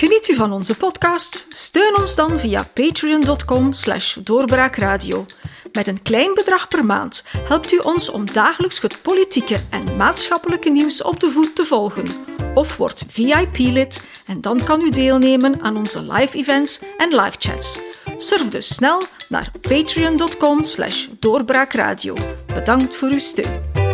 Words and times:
Geniet 0.00 0.28
u 0.28 0.34
van 0.34 0.52
onze 0.52 0.76
podcast? 0.76 1.46
Steun 1.48 1.96
ons 1.98 2.14
dan 2.14 2.38
via 2.38 2.68
patreon.com 2.74 3.72
slash 3.72 4.14
doorbraakradio. 4.14 5.26
Met 5.72 5.86
een 5.86 6.02
klein 6.02 6.34
bedrag 6.34 6.68
per 6.68 6.84
maand 6.84 7.24
helpt 7.36 7.72
u 7.72 7.78
ons 7.78 8.10
om 8.10 8.32
dagelijks 8.32 8.80
het 8.80 9.02
politieke 9.02 9.56
en 9.70 9.96
maatschappelijke 9.96 10.70
nieuws 10.70 11.02
op 11.02 11.20
de 11.20 11.30
voet 11.30 11.56
te 11.56 11.64
volgen. 11.64 12.06
Of 12.54 12.76
word 12.76 13.04
VIP-lid 13.08 14.02
en 14.26 14.40
dan 14.40 14.64
kan 14.64 14.80
u 14.80 14.90
deelnemen 14.90 15.60
aan 15.62 15.76
onze 15.76 16.12
live 16.12 16.36
events 16.36 16.82
en 16.96 17.08
live 17.08 17.36
chats. 17.38 17.80
Surf 18.16 18.48
dus 18.48 18.74
snel 18.74 19.02
naar 19.28 19.50
patreon.com 19.60 20.64
slash 20.64 21.06
doorbraakradio. 21.18 22.14
Bedankt 22.46 22.96
voor 22.96 23.08
uw 23.08 23.18
steun. 23.18 23.89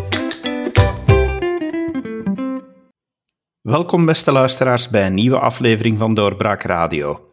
Welkom 3.66 4.06
beste 4.06 4.32
luisteraars 4.32 4.88
bij 4.88 5.06
een 5.06 5.14
nieuwe 5.14 5.38
aflevering 5.38 5.98
van 5.98 6.14
Doorbraak 6.14 6.62
Radio. 6.62 7.32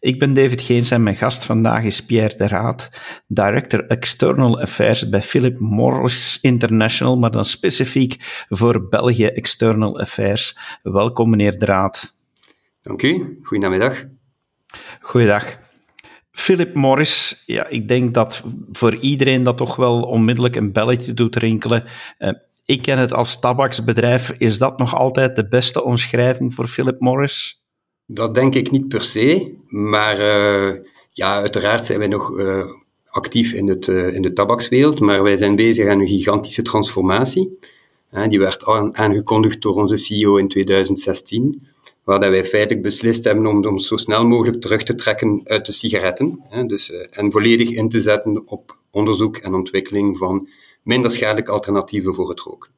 Ik 0.00 0.18
ben 0.18 0.34
David 0.34 0.60
Geens 0.60 0.90
en 0.90 1.02
mijn 1.02 1.16
gast 1.16 1.44
vandaag 1.44 1.84
is 1.84 2.04
Pierre 2.04 2.36
de 2.36 2.48
Raad, 2.48 2.90
Director 3.26 3.86
External 3.86 4.60
Affairs 4.60 5.08
bij 5.08 5.22
Philip 5.22 5.58
Morris 5.58 6.38
International, 6.40 7.18
maar 7.18 7.30
dan 7.30 7.44
specifiek 7.44 8.16
voor 8.48 8.88
België 8.88 9.26
External 9.26 10.00
Affairs. 10.00 10.58
Welkom 10.82 11.30
meneer 11.30 11.58
de 11.58 11.64
Raad. 11.64 12.14
Dank 12.82 13.02
u, 13.02 13.40
goedemiddag. 13.42 14.04
Goeiedag. 15.00 15.58
Philip 16.30 16.74
Morris, 16.74 17.42
ja, 17.46 17.66
ik 17.66 17.88
denk 17.88 18.14
dat 18.14 18.42
voor 18.72 18.96
iedereen 18.96 19.42
dat 19.42 19.56
toch 19.56 19.76
wel 19.76 20.02
onmiddellijk 20.02 20.56
een 20.56 20.72
belletje 20.72 21.14
doet 21.14 21.36
rinkelen. 21.36 21.84
Ik 22.66 22.82
ken 22.82 22.98
het 22.98 23.12
als 23.12 23.40
tabaksbedrijf. 23.40 24.34
Is 24.38 24.58
dat 24.58 24.78
nog 24.78 24.94
altijd 24.94 25.36
de 25.36 25.48
beste 25.48 25.84
omschrijving 25.84 26.54
voor 26.54 26.66
Philip 26.66 27.00
Morris? 27.00 27.64
Dat 28.06 28.34
denk 28.34 28.54
ik 28.54 28.70
niet 28.70 28.88
per 28.88 29.02
se, 29.02 29.54
maar 29.66 30.20
uh, 30.20 30.80
ja, 31.10 31.40
uiteraard 31.40 31.84
zijn 31.84 31.98
wij 31.98 32.08
nog 32.08 32.30
uh, 32.30 32.70
actief 33.08 33.52
in, 33.52 33.68
het, 33.68 33.86
uh, 33.86 34.14
in 34.14 34.22
de 34.22 34.32
tabakswereld, 34.32 35.00
maar 35.00 35.22
wij 35.22 35.36
zijn 35.36 35.56
bezig 35.56 35.88
aan 35.88 36.00
een 36.00 36.08
gigantische 36.08 36.62
transformatie. 36.62 37.58
die 38.28 38.38
werd 38.38 38.64
aangekondigd 38.92 39.62
door 39.62 39.74
onze 39.74 39.96
CEO 39.96 40.36
in 40.36 40.48
2016, 40.48 41.66
waar 42.04 42.20
wij 42.20 42.44
feitelijk 42.44 42.82
beslist 42.82 43.24
hebben 43.24 43.46
om 43.46 43.64
ons 43.66 43.86
zo 43.86 43.96
snel 43.96 44.26
mogelijk 44.26 44.60
terug 44.60 44.82
te 44.82 44.94
trekken 44.94 45.40
uit 45.44 45.66
de 45.66 45.72
sigaretten 45.72 46.42
dus, 46.66 46.90
en 46.90 47.32
volledig 47.32 47.70
in 47.70 47.88
te 47.88 48.00
zetten 48.00 48.42
op 48.46 48.76
onderzoek 48.90 49.36
en 49.36 49.54
ontwikkeling 49.54 50.18
van 50.18 50.48
minder 50.86 51.10
schadelijke 51.10 51.52
alternatieven 51.52 52.14
voor 52.14 52.28
het 52.28 52.40
roken. 52.40 52.70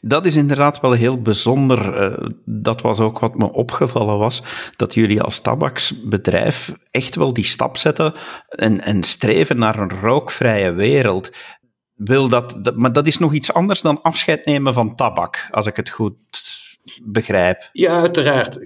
Dat 0.00 0.26
is 0.26 0.36
inderdaad 0.36 0.80
wel 0.80 0.92
heel 0.92 1.22
bijzonder. 1.22 1.94
Eh, 1.94 2.28
dat 2.44 2.80
was 2.80 3.00
ook 3.00 3.18
wat 3.18 3.34
me 3.34 3.52
opgevallen 3.52 4.18
was, 4.18 4.42
dat 4.76 4.94
jullie 4.94 5.22
als 5.22 5.40
tabaksbedrijf 5.40 6.74
echt 6.90 7.14
wel 7.14 7.32
die 7.32 7.44
stap 7.44 7.76
zetten 7.76 8.14
en, 8.48 8.80
en 8.80 9.02
streven 9.02 9.58
naar 9.58 9.78
een 9.78 10.00
rookvrije 10.00 10.72
wereld. 10.72 11.30
Wil 11.94 12.28
dat, 12.28 12.76
maar 12.76 12.92
dat 12.92 13.06
is 13.06 13.18
nog 13.18 13.32
iets 13.32 13.52
anders 13.52 13.80
dan 13.80 14.02
afscheid 14.02 14.44
nemen 14.44 14.72
van 14.72 14.94
tabak, 14.94 15.48
als 15.50 15.66
ik 15.66 15.76
het 15.76 15.88
goed 15.88 16.16
begrijp. 17.02 17.68
Ja, 17.72 18.00
uiteraard. 18.00 18.58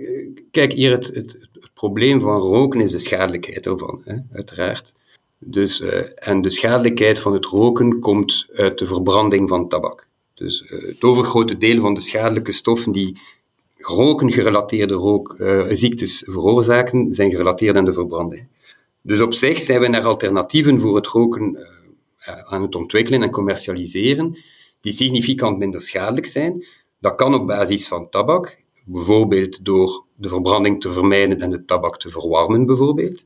Kijk, 0.50 0.72
hier 0.72 0.90
het, 0.90 1.06
het, 1.06 1.36
het 1.52 1.70
probleem 1.74 2.20
van 2.20 2.38
roken 2.38 2.80
is 2.80 2.90
de 2.90 2.98
schadelijkheid 2.98 3.66
ervan, 3.66 4.00
hè? 4.04 4.16
uiteraard. 4.32 4.92
Dus, 5.42 5.80
uh, 5.80 6.02
en 6.14 6.42
de 6.42 6.50
schadelijkheid 6.50 7.20
van 7.20 7.32
het 7.32 7.44
roken 7.44 8.00
komt 8.00 8.46
uit 8.54 8.78
de 8.78 8.86
verbranding 8.86 9.48
van 9.48 9.68
tabak. 9.68 10.06
Dus 10.34 10.62
uh, 10.62 10.82
het 10.82 11.02
overgrote 11.02 11.56
deel 11.56 11.80
van 11.80 11.94
de 11.94 12.00
schadelijke 12.00 12.52
stoffen 12.52 12.92
die 12.92 13.20
roken-gerelateerde 13.78 15.24
uh, 15.38 15.66
ziektes 15.70 16.22
veroorzaken, 16.26 17.12
zijn 17.12 17.30
gerelateerd 17.30 17.76
aan 17.76 17.84
de 17.84 17.92
verbranding. 17.92 18.46
Dus 19.02 19.20
op 19.20 19.34
zich 19.34 19.60
zijn 19.60 19.80
we 19.80 19.88
naar 19.88 20.04
alternatieven 20.04 20.80
voor 20.80 20.96
het 20.96 21.06
roken 21.06 21.66
aan 22.42 22.62
het 22.62 22.74
ontwikkelen 22.74 23.22
en 23.22 23.30
commercialiseren, 23.30 24.38
die 24.80 24.92
significant 24.92 25.58
minder 25.58 25.80
schadelijk 25.80 26.26
zijn. 26.26 26.66
Dat 26.98 27.14
kan 27.14 27.34
op 27.34 27.46
basis 27.46 27.88
van 27.88 28.08
tabak, 28.08 28.58
bijvoorbeeld 28.84 29.64
door 29.64 30.04
de 30.14 30.28
verbranding 30.28 30.80
te 30.80 30.92
vermijden 30.92 31.40
en 31.40 31.50
de 31.50 31.64
tabak 31.64 31.98
te 31.98 32.10
verwarmen, 32.10 32.66
bijvoorbeeld. 32.66 33.24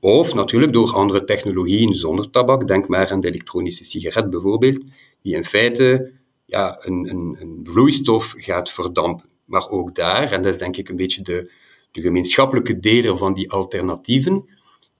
Of 0.00 0.34
natuurlijk 0.34 0.72
door 0.72 0.92
andere 0.92 1.24
technologieën 1.24 1.94
zonder 1.94 2.30
tabak. 2.30 2.66
Denk 2.66 2.88
maar 2.88 3.10
aan 3.10 3.20
de 3.20 3.28
elektronische 3.28 3.84
sigaret 3.84 4.30
bijvoorbeeld, 4.30 4.84
die 5.22 5.34
in 5.34 5.44
feite 5.44 6.12
ja, 6.44 6.76
een, 6.80 7.08
een, 7.10 7.36
een 7.40 7.60
vloeistof 7.62 8.34
gaat 8.36 8.70
verdampen. 8.70 9.28
Maar 9.44 9.68
ook 9.68 9.94
daar, 9.94 10.32
en 10.32 10.42
dat 10.42 10.52
is 10.52 10.58
denk 10.58 10.76
ik 10.76 10.88
een 10.88 10.96
beetje 10.96 11.22
de, 11.22 11.50
de 11.92 12.00
gemeenschappelijke 12.00 12.80
deler 12.80 13.18
van 13.18 13.34
die 13.34 13.50
alternatieven, 13.50 14.48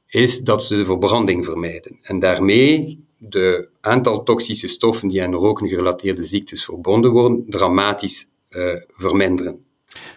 is 0.07 0.41
dat 0.41 0.65
ze 0.65 0.77
de 0.77 0.85
verbranding 0.85 1.45
vermijden. 1.45 1.99
En 2.03 2.19
daarmee 2.19 3.05
de 3.19 3.69
aantal 3.81 4.23
toxische 4.23 4.69
stoffen 4.69 5.09
die 5.09 5.23
aan 5.23 5.35
roken 5.35 5.69
gerelateerde 5.69 6.25
ziektes 6.25 6.65
verbonden 6.65 7.11
worden, 7.11 7.45
dramatisch 7.49 8.27
uh, 8.51 8.75
verminderen. 8.89 9.65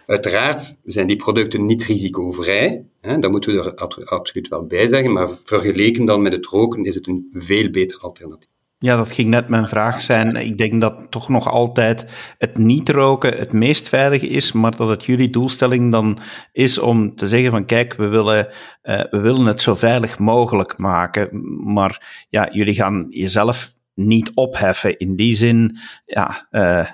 Uiteraard 0.06 0.76
zijn 0.84 1.06
die 1.06 1.16
producten 1.16 1.66
niet 1.66 1.84
risicovrij, 1.84 2.84
dat 3.00 3.30
moeten 3.30 3.54
we 3.54 3.74
er 3.74 4.04
absoluut 4.04 4.48
wel 4.48 4.66
bij 4.66 4.88
zeggen, 4.88 5.12
maar 5.12 5.28
vergeleken 5.44 6.04
dan 6.04 6.22
met 6.22 6.32
het 6.32 6.46
roken 6.46 6.84
is 6.84 6.94
het 6.94 7.06
een 7.06 7.28
veel 7.32 7.70
beter 7.70 8.00
alternatief. 8.00 8.48
Ja, 8.80 8.96
dat 8.96 9.10
ging 9.10 9.28
net 9.28 9.48
mijn 9.48 9.68
vraag 9.68 10.02
zijn. 10.02 10.36
Ik 10.36 10.58
denk 10.58 10.80
dat 10.80 10.96
toch 11.10 11.28
nog 11.28 11.48
altijd 11.48 12.06
het 12.38 12.58
niet 12.58 12.88
roken 12.88 13.34
het 13.34 13.52
meest 13.52 13.88
veilige 13.88 14.26
is, 14.26 14.52
maar 14.52 14.76
dat 14.76 14.88
het 14.88 15.04
jullie 15.04 15.30
doelstelling 15.30 15.92
dan 15.92 16.18
is 16.52 16.78
om 16.78 17.16
te 17.16 17.28
zeggen 17.28 17.50
van 17.50 17.64
kijk, 17.64 17.94
we 17.94 18.06
willen, 18.06 18.48
uh, 18.82 19.04
we 19.10 19.20
willen 19.20 19.46
het 19.46 19.60
zo 19.60 19.74
veilig 19.74 20.18
mogelijk 20.18 20.78
maken. 20.78 21.28
Maar 21.72 22.26
ja, 22.28 22.48
jullie 22.52 22.74
gaan 22.74 23.06
jezelf 23.08 23.72
niet 23.94 24.30
opheffen. 24.34 24.98
In 24.98 25.16
die 25.16 25.34
zin, 25.34 25.76
ja, 26.06 26.48
uh, 26.50 26.86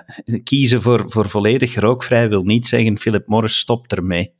kiezen 0.43 0.81
voor, 0.81 1.03
voor 1.07 1.29
volledig 1.29 1.79
rookvrij 1.79 2.29
wil 2.29 2.43
niet 2.43 2.67
zeggen 2.67 2.97
Philip 2.97 3.27
Morris 3.27 3.57
stopt 3.57 3.93
ermee. 3.93 4.33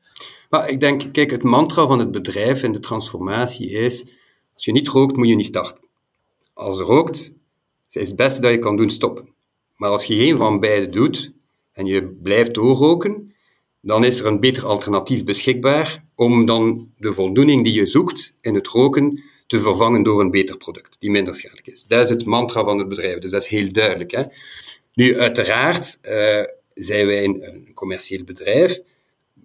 Ik 0.64 0.80
denk, 0.80 1.14
kijk, 1.14 1.32
het 1.32 1.44
mantra 1.44 1.88
van 1.88 2.00
het 2.00 2.12
bedrijf 2.12 2.64
en 2.64 2.72
de 2.72 2.80
transformatie 2.80 3.70
is, 3.70 4.06
als 4.54 4.66
je 4.66 4.72
niet 4.72 4.88
rookt, 4.88 5.16
moet 5.16 5.28
je 5.28 5.36
niet 5.36 5.46
starten. 5.46 5.84
Als 6.54 6.78
je 6.78 6.84
rookt, 6.84 7.34
is 7.90 8.08
het 8.08 8.16
beste 8.16 8.42
dat 8.42 8.52
je 8.52 8.60
kan 8.60 8.78
doen 8.78 8.92
stoppen. 8.92 9.34
Maar 9.76 9.90
als 9.90 10.06
je 10.06 10.16
geen 10.16 10.38
van 10.38 10.60
beide 10.60 10.88
doet 10.90 11.34
en 11.72 11.86
je 11.86 12.04
blijft 12.06 12.54
doorroken, 12.54 13.34
dan 13.82 14.04
is 14.04 14.20
er 14.20 14.26
een 14.26 14.40
beter 14.40 14.66
alternatief 14.66 15.24
beschikbaar 15.24 16.06
om 16.16 16.46
dan 16.46 16.92
de 16.98 17.14
voldoening 17.14 17.64
die 17.64 17.74
je 17.74 17.86
zoekt 17.86 18.34
in 18.42 18.56
het 18.56 18.68
roken 18.68 19.24
te 19.48 19.60
vervangen 19.60 20.04
door 20.04 20.20
een 20.20 20.32
beter 20.32 20.58
product, 20.58 20.96
die 21.00 21.12
minder 21.12 21.36
schadelijk 21.36 21.68
is. 21.68 21.86
Dat 21.86 22.04
is 22.04 22.10
het 22.10 22.26
mantra 22.26 22.64
van 22.64 22.78
het 22.78 22.88
bedrijf, 22.88 23.20
dus 23.20 23.32
dat 23.32 23.42
is 23.42 23.48
heel 23.48 23.72
duidelijk. 23.72 24.12
Hè? 24.12 24.24
Nu, 24.94 25.20
uiteraard 25.20 26.00
uh, 26.04 26.44
zijn 26.74 27.06
wij 27.06 27.24
een, 27.24 27.48
een, 27.48 27.72
commercieel 27.74 28.24
bedrijf, 28.24 28.80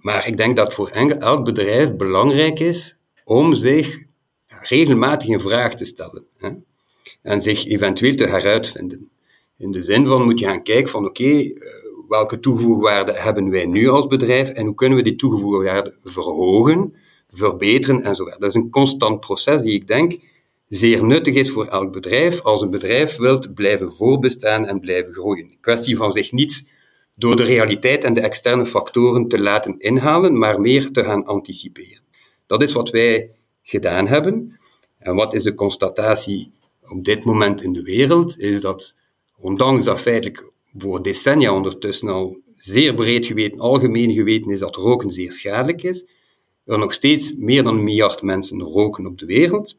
maar 0.01 0.27
ik 0.27 0.37
denk 0.37 0.57
dat 0.57 0.75
voor 0.75 0.89
elk 0.89 1.45
bedrijf 1.45 1.97
belangrijk 1.97 2.61
is 2.61 2.97
om 3.25 3.55
zich 3.55 3.99
regelmatig 4.47 5.29
een 5.29 5.41
vraag 5.41 5.75
te 5.75 5.85
stellen 5.85 6.25
hè? 6.39 6.51
en 7.23 7.41
zich 7.41 7.67
eventueel 7.67 8.15
te 8.15 8.27
heruitvinden. 8.27 9.11
In 9.57 9.73
de 9.73 9.83
zin 9.83 10.07
van 10.07 10.25
moet 10.25 10.39
je 10.39 10.47
gaan 10.47 10.63
kijken 10.63 10.91
van 10.91 11.07
oké, 11.07 11.23
uh, 11.23 11.53
welke 12.09 12.41
toegevoegde 12.41 12.83
waarde 12.83 13.13
hebben 13.13 13.51
wij 13.51 13.67
nu 13.67 13.89
als 13.89 14.07
bedrijf 14.07 14.49
en 14.49 14.67
hoe 14.67 14.75
kunnen 14.75 14.99
we 14.99 15.05
die 15.05 15.17
toegevoegde 15.17 15.65
waarde 15.65 15.95
verhogen 16.05 16.95
verbeteren 17.31 18.03
enzovoort. 18.03 18.41
Dat 18.41 18.49
is 18.49 18.55
een 18.55 18.71
constant 18.71 19.21
proces 19.21 19.63
die 19.63 19.75
ik 19.75 19.87
denk 19.87 20.19
zeer 20.69 21.05
nuttig 21.05 21.35
is 21.35 21.51
voor 21.51 21.67
elk 21.67 21.93
bedrijf 21.93 22.41
als 22.43 22.61
een 22.61 22.71
bedrijf 22.71 23.17
wilt 23.17 23.55
blijven 23.55 23.93
voorbestaan 23.93 24.67
en 24.67 24.81
blijven 24.81 25.13
groeien. 25.13 25.45
Een 25.45 25.59
kwestie 25.61 25.97
van 25.97 26.13
zich 26.13 26.33
niet 26.33 26.65
door 27.21 27.37
de 27.37 27.43
realiteit 27.43 28.05
en 28.05 28.15
de 28.15 28.21
externe 28.21 28.67
factoren 28.67 29.29
te 29.29 29.39
laten 29.39 29.79
inhalen, 29.79 30.39
maar 30.39 30.61
meer 30.61 30.91
te 30.91 31.05
gaan 31.05 31.25
anticiperen. 31.25 32.03
Dat 32.47 32.63
is 32.63 32.73
wat 32.73 32.91
wij 32.91 33.31
gedaan 33.63 34.07
hebben. 34.07 34.59
En 34.99 35.15
wat 35.15 35.35
is 35.35 35.43
de 35.43 35.55
constatatie 35.55 36.53
op 36.83 37.05
dit 37.05 37.25
moment 37.25 37.63
in 37.63 37.73
de 37.73 37.83
wereld? 37.83 38.39
Is 38.39 38.61
dat, 38.61 38.95
ondanks 39.37 39.85
dat 39.85 40.01
feitelijk 40.01 40.51
voor 40.77 41.03
decennia 41.03 41.55
ondertussen 41.55 42.09
al 42.09 42.37
zeer 42.57 42.95
breed 42.95 43.27
geweten, 43.27 43.61
algemeen 43.61 44.13
geweten 44.13 44.51
is 44.51 44.59
dat 44.59 44.77
roken 44.77 45.11
zeer 45.11 45.33
schadelijk 45.33 45.83
is, 45.83 46.07
er 46.65 46.79
nog 46.79 46.93
steeds 46.93 47.35
meer 47.37 47.63
dan 47.63 47.77
een 47.77 47.85
miljard 47.85 48.23
mensen 48.23 48.61
roken 48.61 49.07
op 49.07 49.19
de 49.19 49.27
wereld. 49.27 49.77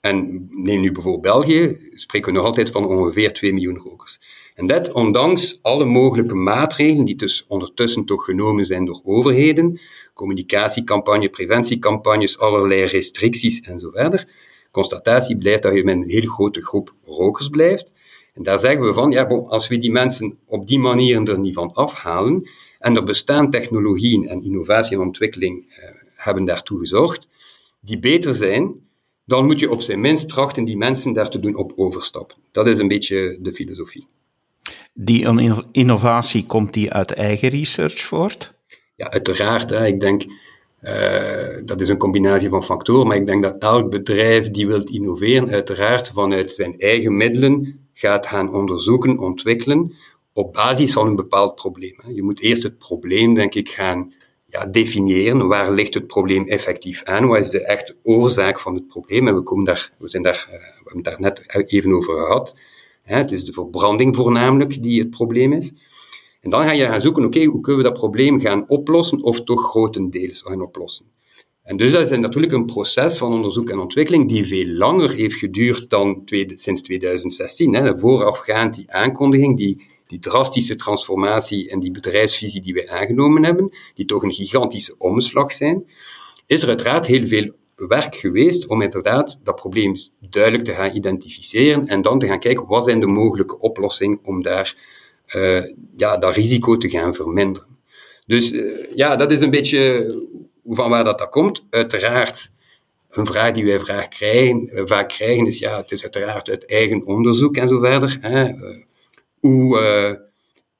En 0.00 0.48
neem 0.50 0.80
nu 0.80 0.92
bijvoorbeeld 0.92 1.22
België, 1.22 1.90
spreken 1.94 2.32
we 2.32 2.38
nog 2.38 2.46
altijd 2.46 2.70
van 2.70 2.86
ongeveer 2.86 3.32
2 3.32 3.52
miljoen 3.52 3.78
rokers. 3.78 4.20
En 4.54 4.66
dat 4.66 4.92
ondanks 4.92 5.58
alle 5.62 5.84
mogelijke 5.84 6.34
maatregelen 6.34 7.04
die 7.04 7.16
dus 7.16 7.44
ondertussen 7.48 8.04
toch 8.04 8.24
genomen 8.24 8.64
zijn 8.64 8.84
door 8.84 9.00
overheden, 9.04 9.80
communicatiecampagne, 10.14 11.28
preventiecampagnes, 11.28 12.38
allerlei 12.38 12.84
restricties 12.84 13.60
en 13.60 13.80
zo 13.80 13.90
verder. 13.90 14.28
Constatatie 14.70 15.38
blijft 15.38 15.62
dat 15.62 15.74
je 15.74 15.84
met 15.84 15.94
een 15.94 16.08
heel 16.08 16.28
grote 16.28 16.62
groep 16.62 16.94
rokers 17.04 17.48
blijft. 17.48 17.92
En 18.34 18.42
daar 18.42 18.58
zeggen 18.58 18.86
we 18.86 18.92
van, 18.92 19.10
ja, 19.10 19.24
als 19.24 19.68
we 19.68 19.78
die 19.78 19.90
mensen 19.90 20.38
op 20.46 20.66
die 20.66 20.78
manier 20.78 21.28
er 21.30 21.38
niet 21.38 21.54
van 21.54 21.72
afhalen, 21.72 22.48
en 22.78 22.96
er 22.96 23.04
bestaan 23.04 23.50
technologieën 23.50 24.28
en 24.28 24.42
innovatie 24.42 24.96
en 24.96 25.02
ontwikkeling 25.02 25.64
uh, 25.68 25.84
hebben 26.14 26.44
daartoe 26.44 26.78
gezorgd, 26.78 27.28
die 27.80 27.98
beter 27.98 28.34
zijn, 28.34 28.88
dan 29.30 29.46
moet 29.46 29.58
je 29.58 29.70
op 29.70 29.80
zijn 29.80 30.00
minst 30.00 30.28
trachten 30.28 30.64
die 30.64 30.76
mensen 30.76 31.12
daar 31.12 31.30
te 31.30 31.40
doen 31.40 31.56
op 31.56 31.72
overstappen. 31.76 32.36
Dat 32.52 32.66
is 32.66 32.78
een 32.78 32.88
beetje 32.88 33.38
de 33.40 33.52
filosofie. 33.52 34.06
Die 34.94 35.26
innovatie, 35.72 36.46
komt 36.46 36.72
die 36.72 36.92
uit 36.92 37.12
eigen 37.12 37.48
research 37.48 38.00
voort? 38.00 38.52
Ja, 38.96 39.10
uiteraard. 39.10 39.70
Hè. 39.70 39.86
Ik 39.86 40.00
denk, 40.00 40.24
uh, 40.82 41.56
dat 41.64 41.80
is 41.80 41.88
een 41.88 41.96
combinatie 41.96 42.48
van 42.48 42.64
factoren, 42.64 43.06
maar 43.06 43.16
ik 43.16 43.26
denk 43.26 43.42
dat 43.42 43.56
elk 43.58 43.90
bedrijf 43.90 44.50
die 44.50 44.66
wil 44.66 44.82
innoveren, 44.82 45.50
uiteraard 45.50 46.08
vanuit 46.08 46.52
zijn 46.52 46.78
eigen 46.78 47.16
middelen 47.16 47.88
gaat 47.94 48.26
gaan 48.26 48.54
onderzoeken, 48.54 49.18
ontwikkelen, 49.18 49.94
op 50.32 50.52
basis 50.52 50.92
van 50.92 51.06
een 51.06 51.16
bepaald 51.16 51.54
probleem. 51.54 51.96
Je 52.14 52.22
moet 52.22 52.40
eerst 52.40 52.62
het 52.62 52.78
probleem, 52.78 53.34
denk 53.34 53.54
ik, 53.54 53.68
gaan 53.68 54.12
ja, 54.50 54.66
definiëren. 54.66 55.48
Waar 55.48 55.72
ligt 55.72 55.94
het 55.94 56.06
probleem 56.06 56.48
effectief 56.48 57.02
aan? 57.04 57.26
Wat 57.26 57.38
is 57.38 57.50
de 57.50 57.64
echte 57.64 57.96
oorzaak 58.02 58.60
van 58.60 58.74
het 58.74 58.86
probleem? 58.86 59.28
En 59.28 59.34
we, 59.34 59.42
komen 59.42 59.64
daar, 59.64 59.92
we, 59.98 60.08
zijn 60.08 60.22
daar, 60.22 60.46
eh, 60.50 60.58
we 60.58 60.82
hebben 60.84 61.02
daar 61.02 61.20
net 61.20 61.66
even 61.66 61.92
over 61.92 62.14
gehad. 62.14 62.54
Het 63.02 63.32
is 63.32 63.44
de 63.44 63.52
verbranding 63.52 64.16
voornamelijk 64.16 64.82
die 64.82 65.00
het 65.00 65.10
probleem 65.10 65.52
is. 65.52 65.72
En 66.40 66.50
dan 66.50 66.62
ga 66.62 66.72
je 66.72 66.84
gaan 66.84 67.00
zoeken, 67.00 67.24
oké, 67.24 67.44
hoe 67.44 67.60
kunnen 67.60 67.82
we 67.82 67.88
dat 67.88 67.98
probleem 67.98 68.40
gaan 68.40 68.64
oplossen 68.68 69.22
of 69.22 69.44
toch 69.44 69.70
grotendeels 69.70 70.42
gaan 70.42 70.62
oplossen? 70.62 71.06
En 71.62 71.76
dus 71.76 71.92
dat 71.92 72.10
is 72.10 72.18
natuurlijk 72.18 72.52
een 72.52 72.66
proces 72.66 73.18
van 73.18 73.32
onderzoek 73.32 73.70
en 73.70 73.78
ontwikkeling 73.78 74.28
die 74.28 74.46
veel 74.46 74.66
langer 74.66 75.14
heeft 75.14 75.34
geduurd 75.36 75.90
dan 75.90 76.22
sinds 76.46 76.82
2016. 76.82 77.74
Hè. 77.74 77.98
Voorafgaand 77.98 78.74
die 78.74 78.92
aankondiging, 78.92 79.56
die, 79.56 79.86
die 80.10 80.18
drastische 80.18 80.74
transformatie 80.74 81.70
en 81.70 81.80
die 81.80 81.90
bedrijfsvisie 81.90 82.60
die 82.60 82.74
we 82.74 82.90
aangenomen 82.90 83.44
hebben, 83.44 83.70
die 83.94 84.04
toch 84.04 84.22
een 84.22 84.32
gigantische 84.32 84.94
omslag 84.98 85.52
zijn, 85.52 85.90
is 86.46 86.62
er 86.62 86.68
uiteraard 86.68 87.06
heel 87.06 87.26
veel 87.26 87.50
werk 87.76 88.14
geweest 88.14 88.66
om 88.66 88.82
inderdaad 88.82 89.38
dat 89.42 89.54
probleem 89.54 89.96
duidelijk 90.20 90.64
te 90.64 90.72
gaan 90.72 90.94
identificeren 90.94 91.86
en 91.88 92.02
dan 92.02 92.18
te 92.18 92.26
gaan 92.26 92.38
kijken 92.38 92.66
wat 92.66 92.84
zijn 92.84 93.00
de 93.00 93.06
mogelijke 93.06 93.58
oplossingen 93.58 94.20
om 94.22 94.42
daar 94.42 94.74
uh, 95.36 95.64
ja, 95.96 96.16
dat 96.16 96.36
risico 96.36 96.76
te 96.76 96.88
gaan 96.88 97.14
verminderen. 97.14 97.78
Dus 98.26 98.52
uh, 98.52 98.86
ja, 98.94 99.16
dat 99.16 99.32
is 99.32 99.40
een 99.40 99.50
beetje 99.50 100.14
van 100.64 100.90
waar 100.90 101.04
dat, 101.04 101.18
dat 101.18 101.28
komt. 101.28 101.64
Uiteraard, 101.70 102.50
een 103.10 103.26
vraag 103.26 103.52
die 103.52 103.64
wij 103.64 103.78
vaak 103.78 104.10
krijgen, 104.10 104.70
uh, 104.72 104.82
vaak 104.84 105.08
krijgen 105.08 105.46
is, 105.46 105.58
ja, 105.58 105.76
het 105.76 105.92
is 105.92 106.02
uiteraard 106.02 106.48
uit 106.48 106.66
eigen 106.66 107.06
onderzoek 107.06 107.56
en 107.56 107.68
zo 107.68 107.78
verder. 107.78 108.18
Hè. 108.20 108.52
Hoe, 109.40 110.30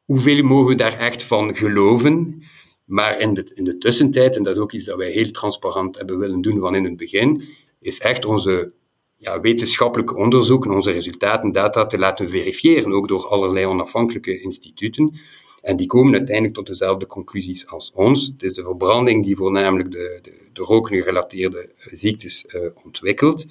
hoeveel 0.05 0.43
mogen 0.43 0.67
we 0.67 0.75
daar 0.75 0.99
echt 0.99 1.23
van 1.23 1.57
geloven? 1.57 2.43
Maar 2.85 3.21
in 3.21 3.35
de, 3.35 3.51
in 3.55 3.65
de 3.65 3.79
tussentijd, 3.79 4.37
en 4.37 4.43
dat 4.43 4.55
is 4.55 4.61
ook 4.61 4.73
iets 4.73 4.85
dat 4.85 4.97
wij 4.97 5.11
heel 5.11 5.31
transparant 5.31 5.97
hebben 5.97 6.19
willen 6.19 6.41
doen 6.41 6.59
van 6.59 6.75
in 6.75 6.85
het 6.85 6.97
begin, 6.97 7.43
is 7.81 7.99
echt 7.99 8.25
onze 8.25 8.73
ja, 9.17 9.41
wetenschappelijke 9.41 10.17
onderzoeken, 10.17 10.71
onze 10.71 10.91
resultaten, 10.91 11.53
data 11.53 11.87
te 11.87 11.99
laten 11.99 12.31
verifiëren, 12.31 12.93
ook 12.93 13.09
door 13.09 13.27
allerlei 13.27 13.67
onafhankelijke 13.67 14.41
instituten. 14.41 15.15
En 15.61 15.77
die 15.77 15.87
komen 15.87 16.15
uiteindelijk 16.15 16.55
tot 16.55 16.67
dezelfde 16.67 17.06
conclusies 17.06 17.69
als 17.69 17.93
ons. 17.95 18.27
Het 18.27 18.43
is 18.43 18.55
de 18.55 18.63
verbranding 18.63 19.25
die 19.25 19.37
voornamelijk 19.37 19.91
de, 19.91 20.19
de, 20.23 20.33
de 20.53 20.63
roken-gerelateerde 20.63 21.71
ziektes 21.91 22.47
uh, 22.49 22.61
ontwikkelt. 22.85 23.47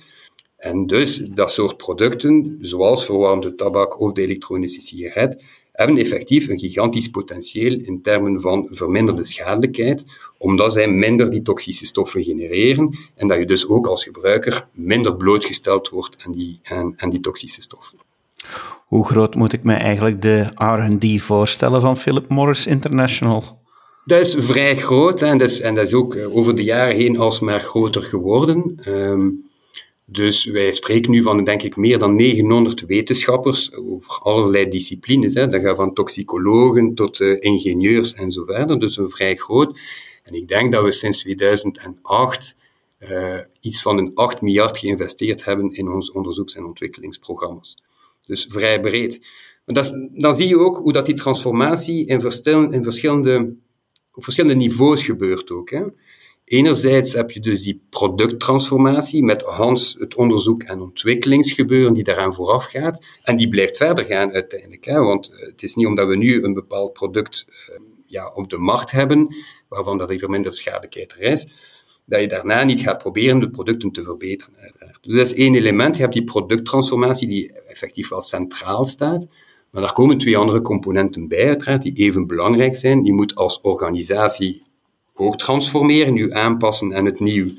En 0.59 0.87
dus 0.87 1.17
dat 1.17 1.51
soort 1.51 1.77
producten, 1.77 2.57
zoals 2.61 3.05
verwarmde 3.05 3.55
tabak 3.55 3.99
of 3.99 4.11
de 4.11 4.21
elektronische 4.21 4.81
sigaret, 4.81 5.43
hebben 5.71 5.97
effectief 5.97 6.47
een 6.47 6.59
gigantisch 6.59 7.09
potentieel 7.09 7.79
in 7.79 8.01
termen 8.01 8.41
van 8.41 8.67
verminderde 8.71 9.23
schadelijkheid, 9.23 10.03
omdat 10.37 10.73
zij 10.73 10.87
minder 10.87 11.29
die 11.29 11.41
toxische 11.41 11.85
stoffen 11.85 12.23
genereren 12.23 12.97
en 13.15 13.27
dat 13.27 13.37
je 13.37 13.45
dus 13.45 13.67
ook 13.67 13.87
als 13.87 14.03
gebruiker 14.03 14.67
minder 14.71 15.15
blootgesteld 15.15 15.89
wordt 15.89 16.25
aan 16.25 16.31
die, 16.31 16.59
aan, 16.63 16.93
aan 16.97 17.09
die 17.09 17.19
toxische 17.19 17.61
stoffen. 17.61 17.97
Hoe 18.85 19.05
groot 19.05 19.35
moet 19.35 19.53
ik 19.53 19.63
me 19.63 19.73
eigenlijk 19.73 20.21
de 20.21 20.47
R&D 20.55 21.21
voorstellen 21.21 21.81
van 21.81 21.97
Philip 21.97 22.27
Morris 22.27 22.67
International? 22.67 23.57
Dat 24.05 24.21
is 24.21 24.35
vrij 24.39 24.77
groot 24.77 25.21
en 25.21 25.37
dat 25.37 25.49
is, 25.49 25.61
en 25.61 25.75
dat 25.75 25.85
is 25.85 25.93
ook 25.93 26.15
eh, 26.15 26.35
over 26.35 26.55
de 26.55 26.63
jaren 26.63 26.95
heen 26.95 27.19
alsmaar 27.19 27.59
groter 27.59 28.01
geworden. 28.01 28.79
Um, 28.87 29.48
dus 30.11 30.45
wij 30.45 30.71
spreken 30.71 31.11
nu 31.11 31.23
van, 31.23 31.43
denk 31.43 31.61
ik, 31.61 31.75
meer 31.75 31.99
dan 31.99 32.15
900 32.15 32.81
wetenschappers 32.81 33.73
over 33.73 34.19
allerlei 34.19 34.67
disciplines. 34.67 35.33
Hè. 35.33 35.47
Dat 35.47 35.61
gaat 35.61 35.75
van 35.75 35.93
toxicologen 35.93 36.95
tot 36.95 37.19
uh, 37.19 37.37
ingenieurs 37.39 38.13
en. 38.13 38.79
Dus 38.79 38.97
een 38.97 39.09
vrij 39.09 39.35
groot. 39.35 39.79
En 40.23 40.33
ik 40.33 40.47
denk 40.47 40.71
dat 40.71 40.83
we 40.83 40.91
sinds 40.91 41.19
2008 41.19 42.55
uh, 42.99 43.37
eh, 43.37 43.45
iets 43.59 43.81
van 43.81 43.97
een 43.97 44.15
8 44.15 44.41
miljard 44.41 44.77
geïnvesteerd 44.77 45.45
hebben 45.45 45.71
in 45.71 45.89
onze 45.89 46.13
onderzoeks- 46.13 46.55
en 46.55 46.65
ontwikkelingsprogramma's. 46.65 47.75
Dus 48.25 48.47
vrij 48.49 48.79
breed. 48.79 49.27
Dat, 49.65 50.07
dan 50.11 50.35
zie 50.35 50.47
je 50.47 50.57
ook 50.57 50.77
hoe 50.77 50.93
dat 50.93 51.05
die 51.05 51.15
transformatie 51.15 52.05
in, 52.05 52.21
in 52.71 52.83
verschillende, 52.83 53.55
op 54.13 54.23
verschillende 54.23 54.55
niveaus 54.55 55.03
gebeurt 55.03 55.51
ook. 55.51 55.69
Hè. 55.69 55.83
Enerzijds 56.49 57.13
heb 57.13 57.31
je 57.31 57.39
dus 57.39 57.63
die 57.63 57.81
producttransformatie 57.89 59.23
met 59.23 59.41
Hans 59.41 59.95
het 59.99 60.15
onderzoek 60.15 60.63
en 60.63 60.81
ontwikkelingsgebeuren 60.81 61.93
die 61.93 62.03
daaraan 62.03 62.33
vooraf 62.33 62.65
gaat. 62.65 63.05
En 63.23 63.37
die 63.37 63.47
blijft 63.47 63.77
verder 63.77 64.05
gaan 64.05 64.31
uiteindelijk. 64.31 64.85
Hè? 64.85 64.99
Want 64.99 65.29
eh, 65.29 65.39
het 65.39 65.63
is 65.63 65.75
niet 65.75 65.85
omdat 65.85 66.07
we 66.07 66.17
nu 66.17 66.43
een 66.43 66.53
bepaald 66.53 66.93
product 66.93 67.45
uh, 67.47 67.75
ja, 68.05 68.31
op 68.33 68.49
de 68.49 68.57
markt 68.57 68.91
hebben, 68.91 69.35
waarvan 69.67 69.97
dat 69.97 70.09
er 70.09 70.19
verminderde 70.19 70.57
schadelijkheid 70.57 71.11
er 71.11 71.21
is, 71.21 71.47
dat 72.05 72.21
je 72.21 72.27
daarna 72.27 72.63
niet 72.63 72.79
gaat 72.79 72.97
proberen 72.97 73.39
de 73.39 73.49
producten 73.49 73.91
te 73.91 74.03
verbeteren. 74.03 74.53
Dus 75.01 75.15
dat 75.15 75.25
is 75.25 75.33
één 75.33 75.55
element. 75.55 75.95
Je 75.95 76.01
hebt 76.01 76.13
die 76.13 76.23
producttransformatie 76.23 77.27
die 77.27 77.53
effectief 77.53 78.09
wel 78.09 78.21
centraal 78.21 78.85
staat. 78.85 79.27
Maar 79.71 79.81
daar 79.81 79.93
komen 79.93 80.17
twee 80.17 80.37
andere 80.37 80.61
componenten 80.61 81.27
bij, 81.27 81.47
uiteraard, 81.47 81.81
die 81.81 81.93
even 81.93 82.27
belangrijk 82.27 82.75
zijn. 82.75 83.03
Je 83.03 83.13
moet 83.13 83.35
als 83.35 83.61
organisatie 83.61 84.67
ook 85.19 85.37
transformeren, 85.37 86.13
nu 86.13 86.31
aanpassen 86.31 86.95
aan 86.95 87.05
het 87.05 87.19
nieuw 87.19 87.49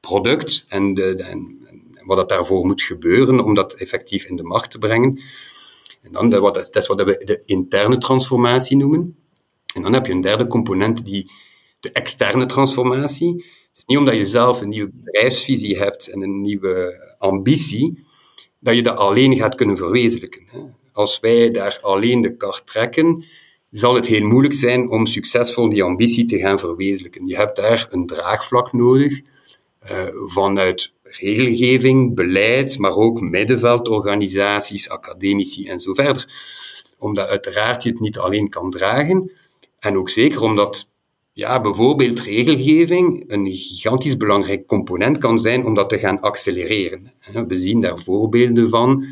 product 0.00 0.64
en, 0.68 0.94
de, 0.94 1.14
en, 1.14 1.66
wat 2.04 2.16
dat 2.16 2.28
daarvoor 2.28 2.66
moet 2.66 2.82
gebeuren 2.82 3.44
om 3.44 3.54
dat 3.54 3.74
effectief 3.74 4.24
in 4.24 4.36
de 4.36 4.42
markt 4.42 4.70
te 4.70 4.78
brengen. 4.78 5.22
En 6.02 6.12
dan, 6.12 6.30
dat, 6.30 6.54
dat 6.54 6.76
is 6.76 6.86
wat 6.86 7.02
we 7.02 7.22
de 7.24 7.42
interne 7.46 7.98
transformatie 7.98 8.76
noemen. 8.76 9.16
En 9.74 9.82
dan 9.82 9.92
heb 9.92 10.06
je 10.06 10.12
een 10.12 10.20
derde 10.20 10.46
component, 10.46 11.04
die, 11.04 11.30
de 11.80 11.92
externe 11.92 12.46
transformatie. 12.46 13.34
Het 13.34 13.76
is 13.76 13.84
niet 13.84 13.98
omdat 13.98 14.14
je 14.14 14.26
zelf 14.26 14.60
een 14.60 14.68
nieuwe 14.68 14.90
bedrijfsvisie 14.94 15.78
hebt 15.78 16.08
en 16.08 16.22
een 16.22 16.40
nieuwe 16.40 17.14
ambitie, 17.18 18.04
dat 18.58 18.74
je 18.74 18.82
dat 18.82 18.96
alleen 18.96 19.36
gaat 19.36 19.54
kunnen 19.54 19.76
verwezenlijken. 19.76 20.46
Als 20.92 21.20
wij 21.20 21.50
daar 21.50 21.78
alleen 21.82 22.20
de 22.20 22.36
kar 22.36 22.64
trekken, 22.64 23.24
zal 23.72 23.94
het 23.94 24.06
heel 24.06 24.26
moeilijk 24.26 24.54
zijn 24.54 24.90
om 24.90 25.06
succesvol 25.06 25.68
die 25.68 25.82
ambitie 25.82 26.24
te 26.24 26.38
gaan 26.38 26.58
verwezenlijken. 26.58 27.26
Je 27.26 27.36
hebt 27.36 27.56
daar 27.56 27.86
een 27.90 28.06
draagvlak 28.06 28.72
nodig 28.72 29.20
uh, 29.90 30.06
vanuit 30.26 30.92
regelgeving, 31.02 32.14
beleid, 32.14 32.78
maar 32.78 32.96
ook 32.96 33.20
middenveldorganisaties, 33.20 34.88
academici 34.88 35.66
en 35.66 35.80
zo 35.80 35.94
verder. 35.94 36.26
Omdat 36.98 37.28
uiteraard 37.28 37.82
je 37.82 37.90
het 37.90 38.00
niet 38.00 38.18
alleen 38.18 38.48
kan 38.48 38.70
dragen. 38.70 39.30
En 39.78 39.96
ook 39.96 40.10
zeker 40.10 40.42
omdat 40.42 40.88
ja, 41.32 41.60
bijvoorbeeld 41.60 42.20
regelgeving 42.20 43.24
een 43.26 43.46
gigantisch 43.46 44.16
belangrijk 44.16 44.66
component 44.66 45.18
kan 45.18 45.40
zijn 45.40 45.64
om 45.64 45.74
dat 45.74 45.88
te 45.88 45.98
gaan 45.98 46.20
accelereren. 46.20 47.12
We 47.48 47.58
zien 47.58 47.80
daar 47.80 47.98
voorbeelden 47.98 48.68
van 48.68 49.04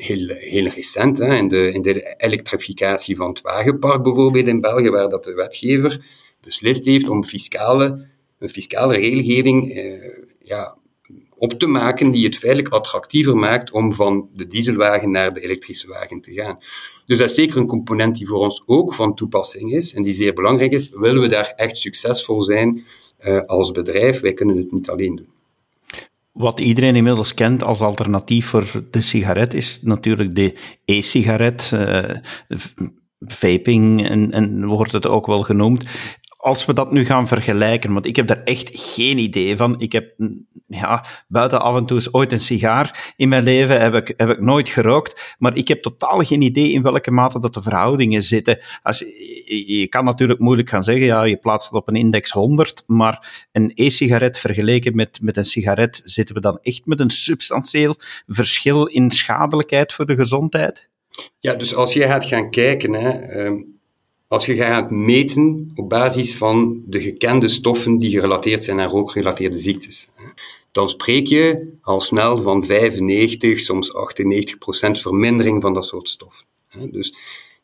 heel, 0.00 0.66
recent, 0.66 1.18
hè, 1.18 1.36
in, 1.36 1.48
de, 1.48 1.72
in 1.72 1.82
de 1.82 2.14
elektrificatie 2.16 3.16
van 3.16 3.28
het 3.28 3.40
wagenpark 3.40 4.02
bijvoorbeeld 4.02 4.46
in 4.46 4.60
België, 4.60 4.90
waar 4.90 5.08
dat 5.08 5.24
de 5.24 5.34
wetgever 5.34 6.04
beslist 6.40 6.84
heeft 6.84 7.08
om 7.08 7.24
fiscale, 7.24 8.06
een 8.38 8.48
fiscale 8.48 8.96
regelgeving 8.96 9.72
eh, 9.72 9.92
ja, 10.42 10.76
op 11.36 11.52
te 11.52 11.66
maken 11.66 12.10
die 12.10 12.24
het 12.24 12.36
feitelijk 12.36 12.74
attractiever 12.74 13.36
maakt 13.36 13.70
om 13.70 13.94
van 13.94 14.28
de 14.34 14.46
dieselwagen 14.46 15.10
naar 15.10 15.34
de 15.34 15.40
elektrische 15.40 15.88
wagen 15.88 16.20
te 16.20 16.32
gaan. 16.32 16.58
Dus 17.06 17.18
dat 17.18 17.28
is 17.28 17.34
zeker 17.34 17.56
een 17.56 17.66
component 17.66 18.16
die 18.16 18.26
voor 18.26 18.38
ons 18.38 18.62
ook 18.66 18.94
van 18.94 19.14
toepassing 19.14 19.72
is 19.72 19.94
en 19.94 20.02
die 20.02 20.12
zeer 20.12 20.32
belangrijk 20.32 20.72
is. 20.72 20.88
Willen 20.88 21.20
we 21.20 21.28
daar 21.28 21.52
echt 21.56 21.76
succesvol 21.76 22.42
zijn 22.42 22.84
uh, 23.26 23.40
als 23.40 23.70
bedrijf? 23.70 24.20
Wij 24.20 24.32
kunnen 24.32 24.56
het 24.56 24.72
niet 24.72 24.90
alleen 24.90 25.16
doen. 25.16 25.33
Wat 26.34 26.60
iedereen 26.60 26.96
inmiddels 26.96 27.34
kent 27.34 27.62
als 27.62 27.80
alternatief 27.80 28.46
voor 28.46 28.84
de 28.90 29.00
sigaret 29.00 29.54
is 29.54 29.82
natuurlijk 29.82 30.34
de 30.34 30.58
e-sigaret. 30.84 31.70
Uh, 31.74 32.10
vaping 33.20 34.08
en, 34.08 34.32
en 34.32 34.64
wordt 34.64 34.92
het 34.92 35.06
ook 35.06 35.26
wel 35.26 35.42
genoemd. 35.42 35.84
Als 36.44 36.64
we 36.64 36.72
dat 36.72 36.92
nu 36.92 37.04
gaan 37.04 37.28
vergelijken, 37.28 37.92
want 37.92 38.06
ik 38.06 38.16
heb 38.16 38.26
daar 38.26 38.42
echt 38.42 38.70
geen 38.72 39.18
idee 39.18 39.56
van. 39.56 39.80
Ik 39.80 39.92
heb, 39.92 40.14
ja, 40.66 41.06
buiten 41.28 41.62
af 41.62 41.76
en 41.76 41.86
toe 41.86 41.96
eens 41.96 42.12
ooit 42.12 42.32
een 42.32 42.40
sigaar 42.40 43.14
in 43.16 43.28
mijn 43.28 43.42
leven 43.42 43.80
heb 43.80 43.94
ik, 43.94 44.14
heb 44.16 44.28
ik 44.30 44.40
nooit 44.40 44.68
gerookt, 44.68 45.34
maar 45.38 45.56
ik 45.56 45.68
heb 45.68 45.82
totaal 45.82 46.24
geen 46.24 46.42
idee 46.42 46.72
in 46.72 46.82
welke 46.82 47.10
mate 47.10 47.40
dat 47.40 47.54
de 47.54 47.62
verhoudingen 47.62 48.22
zitten. 48.22 48.58
Als 48.82 48.98
je, 48.98 49.78
je 49.78 49.88
kan 49.88 50.04
natuurlijk 50.04 50.40
moeilijk 50.40 50.68
gaan 50.68 50.82
zeggen, 50.82 51.04
ja, 51.04 51.22
je 51.22 51.36
plaatst 51.36 51.70
het 51.70 51.80
op 51.80 51.88
een 51.88 51.96
index 51.96 52.30
100, 52.30 52.82
maar 52.86 53.46
een 53.52 53.72
e-sigaret 53.74 54.38
vergeleken 54.38 54.96
met, 54.96 55.18
met 55.22 55.36
een 55.36 55.44
sigaret, 55.44 56.00
zitten 56.04 56.34
we 56.34 56.40
dan 56.40 56.58
echt 56.62 56.86
met 56.86 57.00
een 57.00 57.10
substantieel 57.10 57.96
verschil 58.26 58.86
in 58.86 59.10
schadelijkheid 59.10 59.92
voor 59.92 60.06
de 60.06 60.14
gezondheid? 60.14 60.90
Ja, 61.38 61.54
dus 61.54 61.74
als 61.74 61.92
je 61.92 62.02
gaat 62.02 62.24
gaan 62.24 62.50
kijken, 62.50 62.92
hè, 62.92 63.10
ehm, 63.10 63.54
als 64.34 64.46
je 64.46 64.54
gaat 64.54 64.90
meten 64.90 65.72
op 65.74 65.88
basis 65.88 66.36
van 66.36 66.82
de 66.86 67.00
gekende 67.02 67.48
stoffen 67.48 67.98
die 67.98 68.10
gerelateerd 68.10 68.64
zijn 68.64 68.80
aan 68.80 68.88
rookgerelateerde 68.88 69.58
ziektes, 69.58 70.08
dan 70.72 70.88
spreek 70.88 71.26
je 71.26 71.72
al 71.82 72.00
snel 72.00 72.42
van 72.42 72.66
95, 72.66 73.60
soms 73.60 73.94
98 73.94 74.58
procent 74.58 75.00
vermindering 75.00 75.62
van 75.62 75.74
dat 75.74 75.86
soort 75.86 76.08
stoffen. 76.08 76.46
Dus 76.90 77.14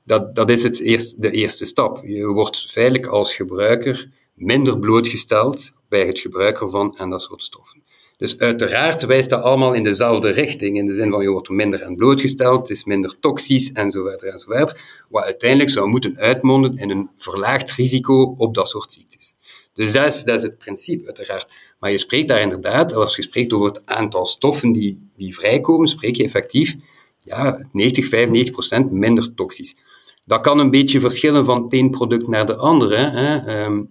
dat, 0.05 0.35
dat 0.35 0.51
is 0.51 0.63
het 0.63 0.81
eerst, 0.81 1.23
de 1.23 1.31
eerste 1.31 1.65
stap. 1.65 2.05
Je 2.05 2.27
wordt 2.27 2.71
feitelijk 2.71 3.07
als 3.07 3.35
gebruiker 3.35 4.11
minder 4.35 4.79
blootgesteld 4.79 5.73
bij 5.89 6.07
het 6.07 6.19
gebruik 6.19 6.61
ervan 6.61 6.97
en 6.97 7.11
dat 7.11 7.23
soort 7.23 7.43
stoffen. 7.43 7.83
Dus 8.21 8.39
uiteraard 8.39 9.03
wijst 9.03 9.31
dat 9.31 9.43
allemaal 9.43 9.73
in 9.73 9.83
dezelfde 9.83 10.31
richting, 10.31 10.77
in 10.77 10.87
de 10.87 10.95
zin 10.95 11.11
van 11.11 11.23
je 11.23 11.31
wordt 11.31 11.49
minder 11.49 11.85
aan 11.85 11.97
blootgesteld, 11.97 12.59
het 12.59 12.71
is 12.71 12.85
minder 12.85 13.17
toxisch 13.21 13.73
enzovoort 13.73 14.23
enzovoort, 14.23 14.81
wat 15.09 15.25
uiteindelijk 15.25 15.71
zou 15.71 15.89
moeten 15.89 16.17
uitmonden 16.19 16.77
in 16.77 16.91
een 16.91 17.11
verlaagd 17.17 17.73
risico 17.73 18.35
op 18.39 18.55
dat 18.55 18.69
soort 18.69 18.93
ziektes. 18.93 19.35
Dus 19.75 19.93
dat 19.93 20.07
is, 20.07 20.25
dat 20.25 20.37
is 20.37 20.43
het 20.43 20.59
principe, 20.59 21.07
uiteraard. 21.07 21.53
Maar 21.79 21.91
je 21.91 21.99
spreekt 21.99 22.29
daar 22.29 22.41
inderdaad, 22.41 22.95
als 22.95 23.17
je 23.17 23.23
spreekt 23.23 23.53
over 23.53 23.69
het 23.69 23.87
aantal 23.87 24.27
stoffen 24.27 24.73
die, 24.73 25.11
die 25.17 25.35
vrijkomen, 25.35 25.89
spreek 25.89 26.17
je 26.17 26.25
effectief 26.25 26.77
ja, 27.21 27.69
90, 27.73 28.09
95 28.09 28.53
procent 28.53 28.91
minder 28.91 29.35
toxisch. 29.35 29.77
Dat 30.25 30.41
kan 30.41 30.59
een 30.59 30.71
beetje 30.71 31.01
verschillen 31.01 31.45
van 31.45 31.63
het 31.63 31.73
een 31.73 31.91
product 31.91 32.29
naar 32.29 32.47
de 32.47 32.57
andere. 32.57 32.97
Hè. 32.97 33.65
Um, 33.65 33.91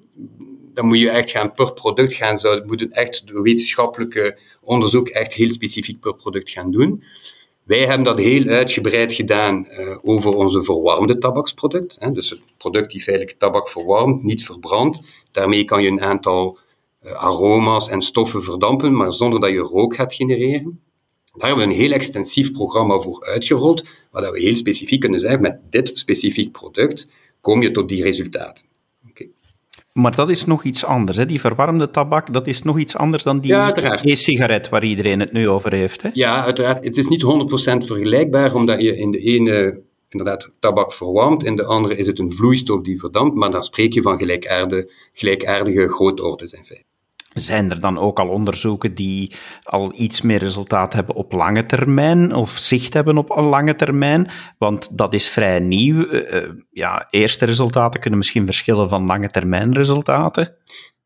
dan 0.80 0.88
moet 0.88 1.00
je 1.00 1.10
echt 1.10 1.30
gaan 1.30 1.54
per 1.54 1.74
product 1.74 2.14
gaan, 2.14 2.40
zou, 2.40 2.66
moeten 2.66 2.92
echt 2.92 3.24
wetenschappelijke 3.26 4.40
onderzoek 4.62 5.08
echt 5.08 5.34
heel 5.34 5.50
specifiek 5.50 6.00
per 6.00 6.16
product 6.16 6.50
gaan 6.50 6.72
doen. 6.72 7.04
Wij 7.64 7.86
hebben 7.86 8.04
dat 8.04 8.18
heel 8.18 8.48
uitgebreid 8.48 9.14
gedaan 9.14 9.68
uh, 9.70 9.98
over 10.02 10.34
onze 10.34 10.64
verwarmde 10.64 11.18
tabaksproduct. 11.18 11.96
Hè, 12.00 12.12
dus 12.12 12.30
het 12.30 12.44
product 12.58 12.92
die 12.92 13.02
feitelijk 13.02 13.38
tabak 13.38 13.70
verwarmt, 13.70 14.24
niet 14.24 14.46
verbrandt. 14.46 15.02
Daarmee 15.32 15.64
kan 15.64 15.84
je 15.84 15.90
een 15.90 16.02
aantal 16.02 16.58
uh, 17.04 17.12
aroma's 17.12 17.90
en 17.90 18.02
stoffen 18.02 18.44
verdampen, 18.44 18.96
maar 18.96 19.14
zonder 19.14 19.40
dat 19.40 19.50
je 19.50 19.58
rook 19.58 19.96
gaat 19.96 20.14
genereren. 20.14 20.82
Daar 21.34 21.48
hebben 21.48 21.68
we 21.68 21.74
een 21.74 21.80
heel 21.80 21.92
extensief 21.92 22.52
programma 22.52 23.00
voor 23.00 23.26
uitgerold, 23.26 23.84
waar 24.12 24.32
we 24.32 24.40
heel 24.40 24.56
specifiek 24.56 25.00
kunnen 25.00 25.20
zeggen, 25.20 25.42
met 25.42 25.60
dit 25.70 25.92
specifiek 25.94 26.52
product 26.52 27.08
kom 27.42 27.62
je 27.62 27.72
tot 27.72 27.90
die 27.90 28.04
resultaten. 28.04 28.69
Maar 30.01 30.15
dat 30.15 30.29
is 30.29 30.46
nog 30.46 30.63
iets 30.63 30.86
anders. 30.86 31.18
Hè? 31.18 31.25
Die 31.25 31.39
verwarmde 31.39 31.89
tabak, 31.89 32.34
dat 32.34 32.48
is 32.48 32.62
nog 32.62 32.79
iets 32.79 32.96
anders 32.96 33.24
dan 33.24 33.39
die 33.39 33.53
e-sigaret 34.01 34.70
waar 34.70 34.84
iedereen 34.84 35.20
het 35.20 35.32
nu 35.32 35.50
over 35.50 35.74
heeft. 35.74 36.01
Hè? 36.01 36.10
Ja, 36.13 36.44
uiteraard. 36.44 36.84
Het 36.84 36.98
is 36.98 37.08
niet 37.08 37.24
100% 37.24 37.27
vergelijkbaar, 37.86 38.56
omdat 38.56 38.82
je 38.82 38.98
in 38.98 39.12
de 39.12 39.20
ene 39.20 39.82
inderdaad 40.10 40.50
tabak 40.60 40.94
verwarmt, 40.94 41.44
in 41.44 41.56
de 41.56 41.63
andere 41.63 41.96
is 41.96 42.08
het 42.08 42.20
een 42.20 42.34
vloeistof 42.34 42.82
die 42.82 43.00
verdampt, 43.00 43.36
maar 43.36 43.51
dan 43.51 43.63
spreek 43.63 43.94
je 43.94 44.01
van 44.01 44.18
gelijkaardige, 44.18 44.91
gelijkaardige 45.13 45.89
grootorders 45.89 46.51
in 46.51 46.65
feite. 46.65 46.88
Zijn 47.39 47.72
er 47.72 47.79
dan 47.79 47.98
ook 47.98 48.19
al 48.19 48.27
onderzoeken 48.27 48.96
die 48.96 49.36
al 49.63 49.93
iets 49.96 50.22
meer 50.22 50.39
resultaat 50.39 50.93
hebben 50.93 51.15
op 51.15 51.31
lange 51.31 51.65
termijn 51.65 52.36
of 52.36 52.58
zicht 52.58 52.93
hebben 52.93 53.17
op 53.17 53.38
een 53.38 53.43
lange 53.43 53.75
termijn? 53.75 54.29
Want 54.58 54.98
dat 54.98 55.13
is 55.13 55.29
vrij 55.29 55.60
nieuw. 55.60 56.05
Uh, 56.05 56.50
ja, 56.72 57.08
eerste 57.10 57.46
resultaten 57.46 58.00
kunnen 58.00 58.19
misschien 58.19 58.46
verschillen 58.46 58.89
van 58.89 59.05
lange 59.05 59.29
termijn 59.29 59.74
resultaten. 59.74 60.55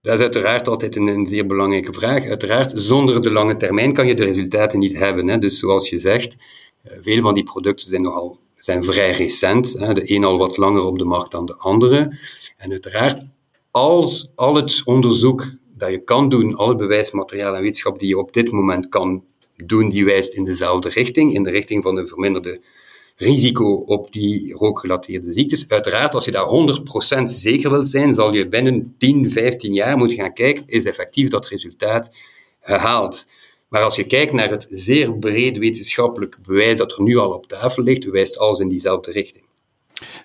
Dat 0.01 0.15
is 0.15 0.21
uiteraard 0.21 0.67
altijd 0.67 0.95
een, 0.95 1.07
een, 1.07 1.25
zeer 1.25 1.45
belangrijke 1.45 1.93
vraag. 1.93 2.25
Uiteraard, 2.25 2.73
zonder 2.75 3.21
de 3.21 3.31
lange 3.31 3.55
termijn 3.55 3.93
kan 3.93 4.07
je 4.07 4.15
de 4.15 4.23
resultaten 4.23 4.79
niet 4.79 4.97
hebben. 4.97 5.27
Hè. 5.27 5.37
Dus 5.37 5.59
zoals 5.59 5.89
je 5.89 5.99
zegt, 5.99 6.37
uh, 6.85 6.93
veel 7.01 7.21
van 7.21 7.33
die 7.33 7.43
producten 7.43 7.89
zijn 7.89 8.01
nogal 8.01 8.39
zijn 8.55 8.83
vrij 8.83 9.11
recent. 9.11 9.73
Hè. 9.73 9.93
De 9.93 10.15
een 10.15 10.23
al 10.23 10.37
wat 10.37 10.57
langer 10.57 10.85
op 10.85 10.97
de 10.97 11.05
markt 11.05 11.31
dan 11.31 11.45
de 11.45 11.57
andere. 11.57 12.19
En 12.57 12.71
uiteraard, 12.71 13.25
als 13.71 14.31
al 14.35 14.55
het 14.55 14.81
onderzoek 14.85 15.45
dat 15.83 15.91
je 15.91 16.03
kan 16.03 16.29
doen, 16.29 16.55
alle 16.55 16.75
bewijsmateriaal 16.75 17.55
en 17.55 17.61
wetenschap 17.61 17.99
die 17.99 18.07
je 18.07 18.17
op 18.17 18.33
dit 18.33 18.51
moment 18.51 18.89
kan 18.89 19.23
doen, 19.55 19.89
die 19.89 20.05
wijst 20.05 20.33
in 20.33 20.43
dezelfde 20.43 20.89
richting, 20.89 21.33
in 21.33 21.43
de 21.43 21.49
richting 21.49 21.83
van 21.83 21.97
een 21.97 22.07
verminderde 22.07 22.61
risico 23.15 23.73
op 23.73 24.11
die 24.11 24.53
rookgerelateerde 24.53 25.31
ziektes. 25.31 25.67
Uiteraard, 25.67 26.13
als 26.13 26.25
je 26.25 26.31
daar 26.31 26.47
100% 27.19 27.23
zeker 27.23 27.69
wilt 27.69 27.89
zijn, 27.89 28.13
zal 28.13 28.33
je 28.33 28.47
binnen 28.47 28.95
10, 28.97 29.31
15 29.31 29.73
jaar 29.73 29.97
moeten 29.97 30.17
gaan 30.17 30.33
kijken, 30.33 30.63
is 30.65 30.85
effectief 30.85 31.29
dat 31.29 31.47
resultaat 31.47 32.11
gehaald. 32.61 33.25
Maar 33.67 33.83
als 33.83 33.95
je 33.95 34.05
kijkt 34.05 34.33
naar 34.33 34.49
het 34.49 34.67
zeer 34.69 35.17
breed 35.17 35.57
wetenschappelijk 35.57 36.37
bewijs 36.45 36.77
dat 36.77 36.91
er 36.91 37.03
nu 37.03 37.17
al 37.17 37.31
op 37.31 37.47
tafel 37.47 37.83
ligt, 37.83 38.05
wijst 38.05 38.37
alles 38.37 38.59
in 38.59 38.69
diezelfde 38.69 39.11
richting 39.11 39.45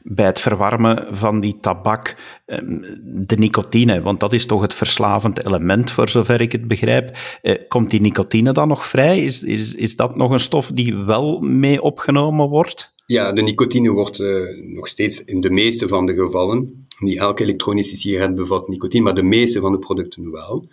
bij 0.02 0.26
het 0.26 0.40
verwarmen 0.40 1.06
van 1.10 1.40
die 1.40 1.58
tabak 1.60 2.16
ehm, 2.46 2.78
de 3.02 3.36
nicotine, 3.36 4.02
want 4.02 4.20
dat 4.20 4.32
is 4.32 4.46
toch 4.46 4.60
het 4.60 4.74
verslavend 4.74 5.46
element, 5.46 5.90
voor 5.90 6.08
zover 6.08 6.40
ik 6.40 6.52
het 6.52 6.68
begrijp. 6.68 7.18
Eh, 7.42 7.54
komt 7.68 7.90
die 7.90 8.00
nicotine 8.00 8.52
dan 8.52 8.68
nog 8.68 8.86
vrij? 8.86 9.22
Is, 9.22 9.42
is, 9.42 9.74
is 9.74 9.96
dat 9.96 10.16
nog 10.16 10.30
een 10.30 10.40
stof 10.40 10.70
die 10.74 10.96
wel 10.96 11.40
mee 11.40 11.82
opgenomen 11.82 12.48
wordt? 12.48 12.96
Ja, 13.06 13.32
de 13.32 13.42
nicotine 13.42 13.90
wordt 13.90 14.18
uh, 14.18 14.74
nog 14.74 14.88
steeds 14.88 15.24
in 15.24 15.40
de 15.40 15.50
meeste 15.50 15.88
van 15.88 16.06
de 16.06 16.14
gevallen, 16.14 16.86
niet 16.98 17.18
elke 17.18 17.42
elektronische 17.42 17.96
sigaret 17.96 18.34
bevat 18.34 18.68
nicotine, 18.68 19.04
maar 19.04 19.14
de 19.14 19.22
meeste 19.22 19.60
van 19.60 19.72
de 19.72 19.78
producten 19.78 20.30
wel. 20.30 20.64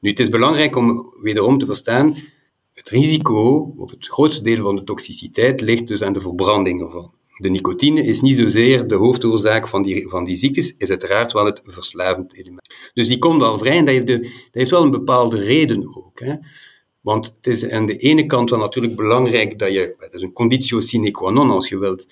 Nu, 0.00 0.10
het 0.10 0.20
is 0.20 0.28
belangrijk 0.28 0.76
om 0.76 1.14
wederom 1.22 1.58
te 1.58 1.66
verstaan, 1.66 2.16
het 2.72 2.88
risico, 2.88 3.74
of 3.76 3.90
het 3.90 4.06
grootste 4.06 4.42
deel 4.42 4.62
van 4.62 4.76
de 4.76 4.84
toxiciteit, 4.84 5.60
ligt 5.60 5.86
dus 5.86 6.02
aan 6.02 6.12
de 6.12 6.20
verbranding 6.20 6.82
ervan. 6.82 7.12
De 7.36 7.48
nicotine 7.48 8.04
is 8.04 8.20
niet 8.20 8.36
zozeer 8.36 8.86
de 8.86 8.94
hoofdoorzaak 8.94 9.68
van 9.68 9.82
die, 9.82 10.08
van 10.08 10.24
die 10.24 10.36
ziektes, 10.36 10.74
is 10.78 10.88
uiteraard 10.88 11.32
wel 11.32 11.44
het 11.44 11.60
verslavend 11.64 12.34
element. 12.34 12.74
Dus 12.94 13.08
die 13.08 13.18
komt 13.18 13.42
al 13.42 13.58
vrij 13.58 13.76
en 13.76 13.84
dat 13.84 13.94
heeft, 13.94 14.06
de, 14.06 14.18
dat 14.20 14.30
heeft 14.50 14.70
wel 14.70 14.82
een 14.82 14.90
bepaalde 14.90 15.38
reden 15.38 15.96
ook. 15.96 16.20
Hè. 16.20 16.34
Want 17.00 17.26
het 17.36 17.46
is 17.46 17.68
aan 17.70 17.86
de 17.86 17.96
ene 17.96 18.26
kant 18.26 18.50
wel 18.50 18.58
natuurlijk 18.58 18.96
belangrijk 18.96 19.58
dat 19.58 19.72
je, 19.72 19.94
dat 19.98 20.14
is 20.14 20.22
een 20.22 20.32
conditio 20.32 20.80
sine 20.80 21.10
qua 21.10 21.30
non 21.30 21.50
als 21.50 21.68
je 21.68 21.78
wilt, 21.78 22.06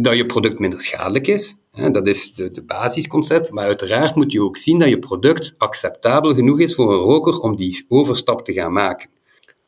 dat 0.00 0.16
je 0.16 0.26
product 0.26 0.58
minder 0.58 0.80
schadelijk 0.80 1.26
is. 1.26 1.56
Hè. 1.70 1.90
Dat 1.90 2.06
is 2.06 2.32
de, 2.32 2.50
de 2.50 2.62
basisconcept. 2.62 3.50
Maar 3.50 3.64
uiteraard 3.64 4.14
moet 4.14 4.32
je 4.32 4.42
ook 4.42 4.56
zien 4.56 4.78
dat 4.78 4.88
je 4.88 4.98
product 4.98 5.54
acceptabel 5.58 6.34
genoeg 6.34 6.60
is 6.60 6.74
voor 6.74 6.92
een 6.92 6.98
roker 6.98 7.38
om 7.38 7.56
die 7.56 7.84
overstap 7.88 8.44
te 8.44 8.52
gaan 8.52 8.72
maken 8.72 9.08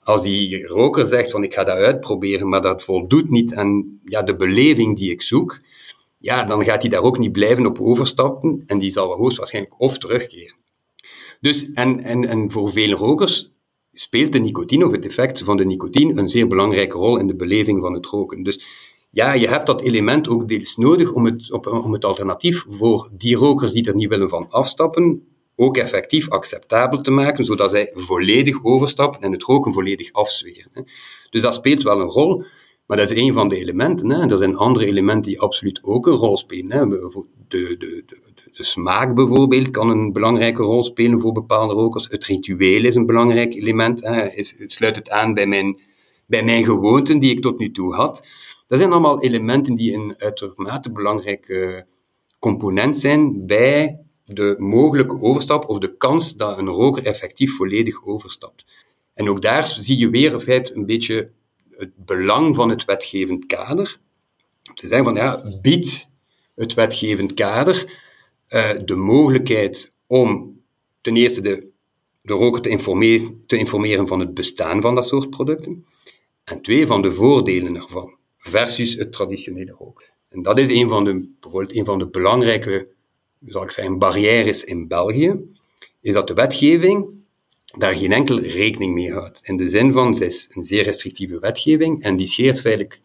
als 0.07 0.23
die 0.23 0.67
roker 0.67 1.07
zegt 1.07 1.31
van 1.31 1.43
ik 1.43 1.55
ga 1.55 1.65
dat 1.65 1.77
uitproberen, 1.77 2.49
maar 2.49 2.63
dat 2.63 2.85
voldoet 2.85 3.31
niet 3.31 3.55
aan 3.55 3.99
ja, 4.05 4.23
de 4.23 4.37
beleving 4.37 4.97
die 4.97 5.11
ik 5.11 5.23
zoek, 5.23 5.61
ja, 6.19 6.45
dan 6.45 6.65
gaat 6.65 6.83
hij 6.83 6.91
daar 6.91 7.03
ook 7.03 7.19
niet 7.19 7.33
blijven 7.33 7.67
op 7.67 7.81
overstappen 7.81 8.63
en 8.67 8.79
die 8.79 8.91
zal 8.91 9.17
hoogstwaarschijnlijk 9.17 9.81
of 9.81 9.99
terugkeren. 9.99 10.57
Dus, 11.41 11.73
en, 11.73 12.03
en, 12.03 12.25
en 12.25 12.53
voor 12.53 12.71
vele 12.71 12.95
rokers 12.95 13.53
speelt 13.93 14.33
de 14.33 14.39
nicotine 14.39 14.87
of 14.87 14.93
het 14.93 15.05
effect 15.05 15.43
van 15.43 15.57
de 15.57 15.65
nicotine 15.65 16.21
een 16.21 16.29
zeer 16.29 16.47
belangrijke 16.47 16.97
rol 16.97 17.19
in 17.19 17.27
de 17.27 17.37
beleving 17.37 17.81
van 17.81 17.95
het 17.95 18.07
roken. 18.07 18.43
Dus 18.43 18.67
ja, 19.11 19.33
je 19.33 19.49
hebt 19.49 19.67
dat 19.67 19.81
element 19.81 20.29
ook 20.29 20.49
deels 20.49 20.77
nodig 20.77 21.13
om 21.13 21.25
het, 21.25 21.53
om 21.67 21.93
het 21.93 22.05
alternatief 22.05 22.65
voor 22.69 23.09
die 23.13 23.37
rokers 23.37 23.73
die 23.73 23.87
er 23.87 23.95
niet 23.95 24.09
willen 24.09 24.29
van 24.29 24.51
afstappen, 24.51 25.36
ook 25.57 25.77
effectief 25.77 26.29
acceptabel 26.29 27.01
te 27.01 27.11
maken, 27.11 27.45
zodat 27.45 27.71
zij 27.71 27.91
volledig 27.95 28.65
overstappen 28.65 29.21
en 29.21 29.33
het 29.33 29.43
roken 29.43 29.73
volledig 29.73 30.13
afzweren. 30.13 30.85
Dus 31.31 31.43
dat 31.43 31.55
speelt 31.55 31.83
wel 31.83 32.01
een 32.01 32.09
rol, 32.09 32.45
maar 32.87 32.97
dat 32.97 33.11
is 33.11 33.19
een 33.19 33.35
van 33.35 33.49
de 33.49 33.57
elementen. 33.57 34.11
Hè. 34.11 34.31
Er 34.31 34.37
zijn 34.37 34.57
andere 34.57 34.87
elementen 34.87 35.31
die 35.31 35.41
absoluut 35.41 35.81
ook 35.83 36.07
een 36.07 36.15
rol 36.15 36.37
spelen. 36.37 36.73
Hè. 36.73 36.89
De, 36.89 37.25
de, 37.49 37.77
de, 37.79 38.05
de, 38.53 38.65
smaak 38.65 39.15
bijvoorbeeld 39.15 39.71
kan 39.71 39.91
een 39.91 40.13
belangrijke 40.13 40.63
rol 40.63 40.85
spelen 40.85 41.21
voor 41.21 41.33
bepaalde 41.33 41.75
rokers. 41.75 42.09
Het 42.11 42.25
ritueel 42.25 42.85
is 42.85 42.95
een 42.95 43.07
belangrijk 43.07 43.55
element. 43.55 44.03
Hè. 44.03 44.15
Het 44.15 44.73
sluit 44.73 44.97
het 44.97 45.11
aan 45.11 45.35
bij 45.35 45.47
mijn, 45.47 45.81
bij 46.27 46.43
mijn 46.43 46.65
gewoonten 46.65 47.19
die 47.19 47.31
ik 47.31 47.41
tot 47.41 47.59
nu 47.59 47.71
toe 47.71 47.95
had. 47.95 48.27
Dat 48.69 48.79
zijn 48.79 48.93
allemaal 48.93 49.23
elementen 49.23 49.75
die 49.75 49.95
een 49.95 50.15
uitermate 50.19 50.93
belangrijke 50.93 51.87
component 52.39 52.99
zijn 52.99 53.47
bij 53.47 54.06
de 54.27 54.55
mogelijke 54.59 55.21
overstap 55.21 55.69
of 55.69 55.79
de 55.79 55.97
kans 55.97 56.37
dat 56.37 56.59
een 56.59 56.69
roker 56.69 57.05
effectief 57.05 57.57
volledig 57.57 58.05
overstapt. 58.05 58.65
En 59.15 59.29
ook 59.29 59.43
daar 59.43 59.65
zie 59.65 59.99
je 59.99 60.11
weer 60.11 60.33
in 60.33 60.41
feite 60.41 60.75
een 60.75 60.87
beetje 60.87 61.31
het 61.71 61.91
belang 61.97 62.55
van 62.55 62.69
het 62.69 62.85
wetgevend 62.85 63.47
kader. 63.47 63.99
Te 64.75 64.87
zeggen 64.87 65.05
van 65.05 65.15
ja, 65.15 65.43
biedt 65.63 66.11
het 66.55 66.75
wetgevend 66.75 67.35
kader 67.35 68.01
uh, 68.49 68.71
de 68.85 68.95
mogelijkheid 68.95 69.93
om 70.07 70.61
ten 71.01 71.17
eerste 71.17 71.41
de, 71.41 71.69
de 72.23 72.33
roker 72.33 72.61
te 72.61 72.69
informeren, 72.69 73.43
te 73.47 73.57
informeren 73.57 74.07
van 74.07 74.21
het 74.21 74.35
bestaan 74.35 74.81
van 74.81 74.95
dat 74.95 75.09
soort 75.09 75.31
producten. 75.31 75.85
En 76.45 76.63
twee, 76.63 76.87
van 76.87 77.03
de 77.03 77.13
voordelen 77.13 77.77
ervan 77.77 78.17
versus 78.39 78.95
het 78.95 79.13
traditionele 79.13 79.73
roken. 79.73 80.07
En 80.29 80.43
dat 80.43 80.59
is 80.59 80.71
een 80.71 80.89
van 80.89 81.05
de, 81.05 81.31
bijvoorbeeld 81.41 81.77
een 81.77 81.85
van 81.85 81.99
de 81.99 82.07
belangrijke 82.07 82.95
zal 83.47 83.63
ik 83.63 83.71
zeggen, 83.71 83.99
barrières 83.99 84.65
in 84.65 84.89
België, 84.89 85.41
is 86.01 86.13
dat 86.13 86.27
de 86.27 86.35
wetgeving 86.35 87.07
daar 87.79 87.95
geen 87.95 88.13
enkele 88.13 88.41
rekening 88.41 88.95
mee 88.95 89.13
houdt. 89.13 89.41
In 89.43 89.57
de 89.57 89.69
zin 89.69 89.93
van, 89.93 90.13
het 90.13 90.21
is 90.21 90.47
een 90.51 90.65
zeer 90.65 90.83
restrictieve 90.83 91.39
wetgeving 91.39 92.03
en 92.03 92.17
die 92.17 92.27
scheert 92.27 92.61
feitelijk 92.61 93.01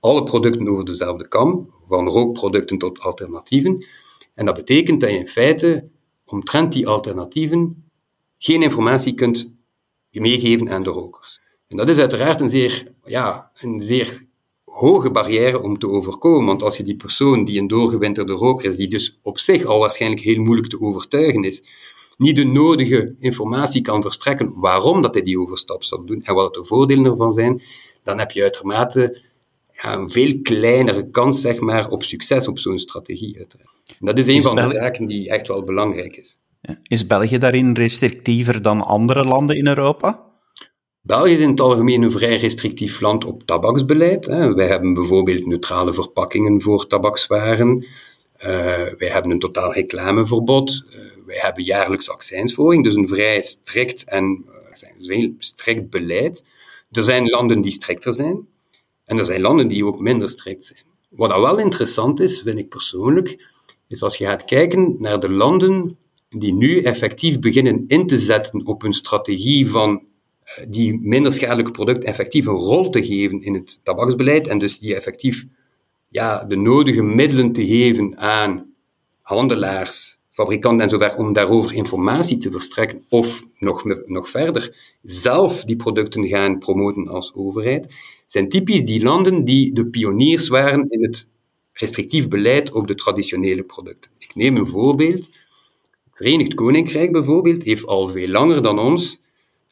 alle 0.00 0.22
producten 0.22 0.68
over 0.68 0.84
dezelfde 0.84 1.28
kam, 1.28 1.74
van 1.88 2.08
rookproducten 2.08 2.78
tot 2.78 3.00
alternatieven. 3.00 3.86
En 4.34 4.46
dat 4.46 4.54
betekent 4.54 5.00
dat 5.00 5.10
je 5.10 5.16
in 5.16 5.28
feite 5.28 5.88
omtrent 6.24 6.72
die 6.72 6.86
alternatieven 6.86 7.90
geen 8.38 8.62
informatie 8.62 9.14
kunt 9.14 9.50
meegeven 10.10 10.70
aan 10.70 10.82
de 10.82 10.90
rokers. 10.90 11.40
En 11.68 11.76
dat 11.76 11.88
is 11.88 11.98
uiteraard 11.98 12.40
een 12.40 12.50
zeer, 12.50 12.92
ja, 13.04 13.50
een 13.54 13.80
zeer 13.80 14.24
hoge 14.72 15.10
barrière 15.10 15.62
om 15.62 15.78
te 15.78 15.88
overkomen. 15.88 16.46
Want 16.46 16.62
als 16.62 16.76
je 16.76 16.82
die 16.82 16.96
persoon 16.96 17.44
die 17.44 17.60
een 17.60 17.66
doorgewinterde 17.66 18.32
roker 18.32 18.68
is, 18.68 18.76
die 18.76 18.88
dus 18.88 19.18
op 19.22 19.38
zich 19.38 19.64
al 19.64 19.78
waarschijnlijk 19.78 20.22
heel 20.22 20.42
moeilijk 20.42 20.68
te 20.68 20.80
overtuigen 20.80 21.44
is, 21.44 21.62
niet 22.16 22.36
de 22.36 22.44
nodige 22.44 23.14
informatie 23.18 23.82
kan 23.82 24.02
verstrekken 24.02 24.52
waarom 24.54 25.02
dat 25.02 25.14
hij 25.14 25.22
die 25.22 25.38
overstap 25.38 25.84
zal 25.84 26.04
doen 26.04 26.22
en 26.22 26.34
wat 26.34 26.54
de 26.54 26.64
voordelen 26.64 27.04
ervan 27.04 27.32
zijn, 27.32 27.62
dan 28.02 28.18
heb 28.18 28.30
je 28.30 28.42
uitermate 28.42 29.22
ja, 29.72 29.94
een 29.94 30.10
veel 30.10 30.40
kleinere 30.42 31.10
kans 31.10 31.40
zeg 31.40 31.60
maar, 31.60 31.88
op 31.90 32.02
succes 32.02 32.48
op 32.48 32.58
zo'n 32.58 32.78
strategie. 32.78 33.36
Uiteraard. 33.36 33.96
dat 34.00 34.18
is 34.18 34.26
een 34.26 34.42
van 34.42 34.56
de 34.56 34.68
zaken 34.68 35.06
die 35.06 35.30
echt 35.30 35.48
wel 35.48 35.64
belangrijk 35.64 36.16
is. 36.16 36.38
Is 36.82 37.06
België 37.06 37.38
daarin 37.38 37.72
restrictiever 37.72 38.62
dan 38.62 38.80
andere 38.80 39.24
landen 39.24 39.56
in 39.56 39.66
Europa? 39.66 40.31
België 41.04 41.32
is 41.32 41.38
in 41.38 41.48
het 41.48 41.60
algemeen 41.60 42.02
een 42.02 42.10
vrij 42.10 42.36
restrictief 42.36 43.00
land 43.00 43.24
op 43.24 43.42
tabaksbeleid. 43.42 44.26
Wij 44.26 44.66
hebben 44.66 44.94
bijvoorbeeld 44.94 45.46
neutrale 45.46 45.94
verpakkingen 45.94 46.62
voor 46.62 46.86
tabakswaren. 46.86 47.86
Uh, 48.36 48.46
wij 48.98 49.08
hebben 49.08 49.30
een 49.30 49.38
totaal 49.38 49.72
reclameverbod. 49.72 50.84
Uh, 50.90 50.94
wij 51.26 51.36
hebben 51.40 51.64
jaarlijks 51.64 52.10
accijnsverhoging, 52.10 52.84
dus 52.84 52.94
een 52.94 53.08
vrij 53.08 53.42
strikt 53.42 54.04
en 54.04 54.46
uh, 54.98 55.28
strikt 55.38 55.90
beleid. 55.90 56.44
Er 56.90 57.02
zijn 57.02 57.28
landen 57.28 57.60
die 57.60 57.72
strikter 57.72 58.12
zijn 58.12 58.48
en 59.04 59.18
er 59.18 59.26
zijn 59.26 59.40
landen 59.40 59.68
die 59.68 59.86
ook 59.86 60.00
minder 60.00 60.28
strikt 60.28 60.64
zijn. 60.64 60.84
Wat 61.08 61.30
wel 61.30 61.58
interessant 61.58 62.20
is, 62.20 62.40
vind 62.40 62.58
ik 62.58 62.68
persoonlijk, 62.68 63.48
is 63.88 64.02
als 64.02 64.16
je 64.16 64.24
gaat 64.24 64.44
kijken 64.44 64.96
naar 64.98 65.20
de 65.20 65.30
landen 65.30 65.98
die 66.28 66.54
nu 66.54 66.82
effectief 66.82 67.38
beginnen 67.38 67.84
in 67.86 68.06
te 68.06 68.18
zetten 68.18 68.66
op 68.66 68.82
een 68.82 68.92
strategie 68.92 69.70
van 69.70 70.10
die 70.68 70.98
minder 71.02 71.32
schadelijke 71.32 71.70
producten 71.70 72.08
effectief 72.08 72.46
een 72.46 72.54
rol 72.54 72.90
te 72.90 73.04
geven 73.04 73.42
in 73.42 73.54
het 73.54 73.80
tabaksbeleid 73.82 74.46
en 74.46 74.58
dus 74.58 74.78
die 74.78 74.94
effectief 74.94 75.46
ja, 76.08 76.44
de 76.44 76.56
nodige 76.56 77.02
middelen 77.02 77.52
te 77.52 77.66
geven 77.66 78.18
aan 78.18 78.74
handelaars, 79.20 80.18
fabrikanten 80.32 81.00
en 81.00 81.16
om 81.16 81.32
daarover 81.32 81.74
informatie 81.74 82.36
te 82.36 82.50
verstrekken 82.50 83.04
of 83.08 83.42
nog, 83.58 83.84
nog 84.06 84.30
verder 84.30 84.76
zelf 85.02 85.64
die 85.64 85.76
producten 85.76 86.28
gaan 86.28 86.58
promoten 86.58 87.08
als 87.08 87.34
overheid, 87.34 87.94
zijn 88.26 88.48
typisch 88.48 88.84
die 88.84 89.02
landen 89.02 89.44
die 89.44 89.72
de 89.74 89.86
pioniers 89.86 90.48
waren 90.48 90.88
in 90.88 91.02
het 91.02 91.26
restrictief 91.72 92.28
beleid 92.28 92.72
op 92.72 92.86
de 92.86 92.94
traditionele 92.94 93.62
producten. 93.62 94.10
Ik 94.18 94.34
neem 94.34 94.56
een 94.56 94.66
voorbeeld. 94.66 95.18
Het 95.18 95.30
Verenigd 96.14 96.54
Koninkrijk 96.54 97.12
bijvoorbeeld 97.12 97.62
heeft 97.62 97.86
al 97.86 98.08
veel 98.08 98.28
langer 98.28 98.62
dan 98.62 98.78
ons 98.78 99.20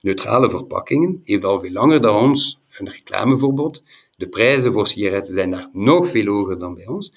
neutrale 0.00 0.50
verpakkingen, 0.50 1.21
heeft 1.25 1.45
al 1.45 1.61
veel 1.61 1.73
langer 1.73 2.02
dan 2.02 2.16
ons 2.30 2.61
een 2.78 2.88
reclameverbod. 2.88 3.83
De 4.16 4.28
prijzen 4.28 4.73
voor 4.73 4.87
sigaretten 4.87 5.35
zijn 5.35 5.50
daar 5.50 5.69
nog 5.73 6.09
veel 6.09 6.26
hoger 6.26 6.59
dan 6.59 6.75
bij 6.75 6.87
ons. 6.87 7.12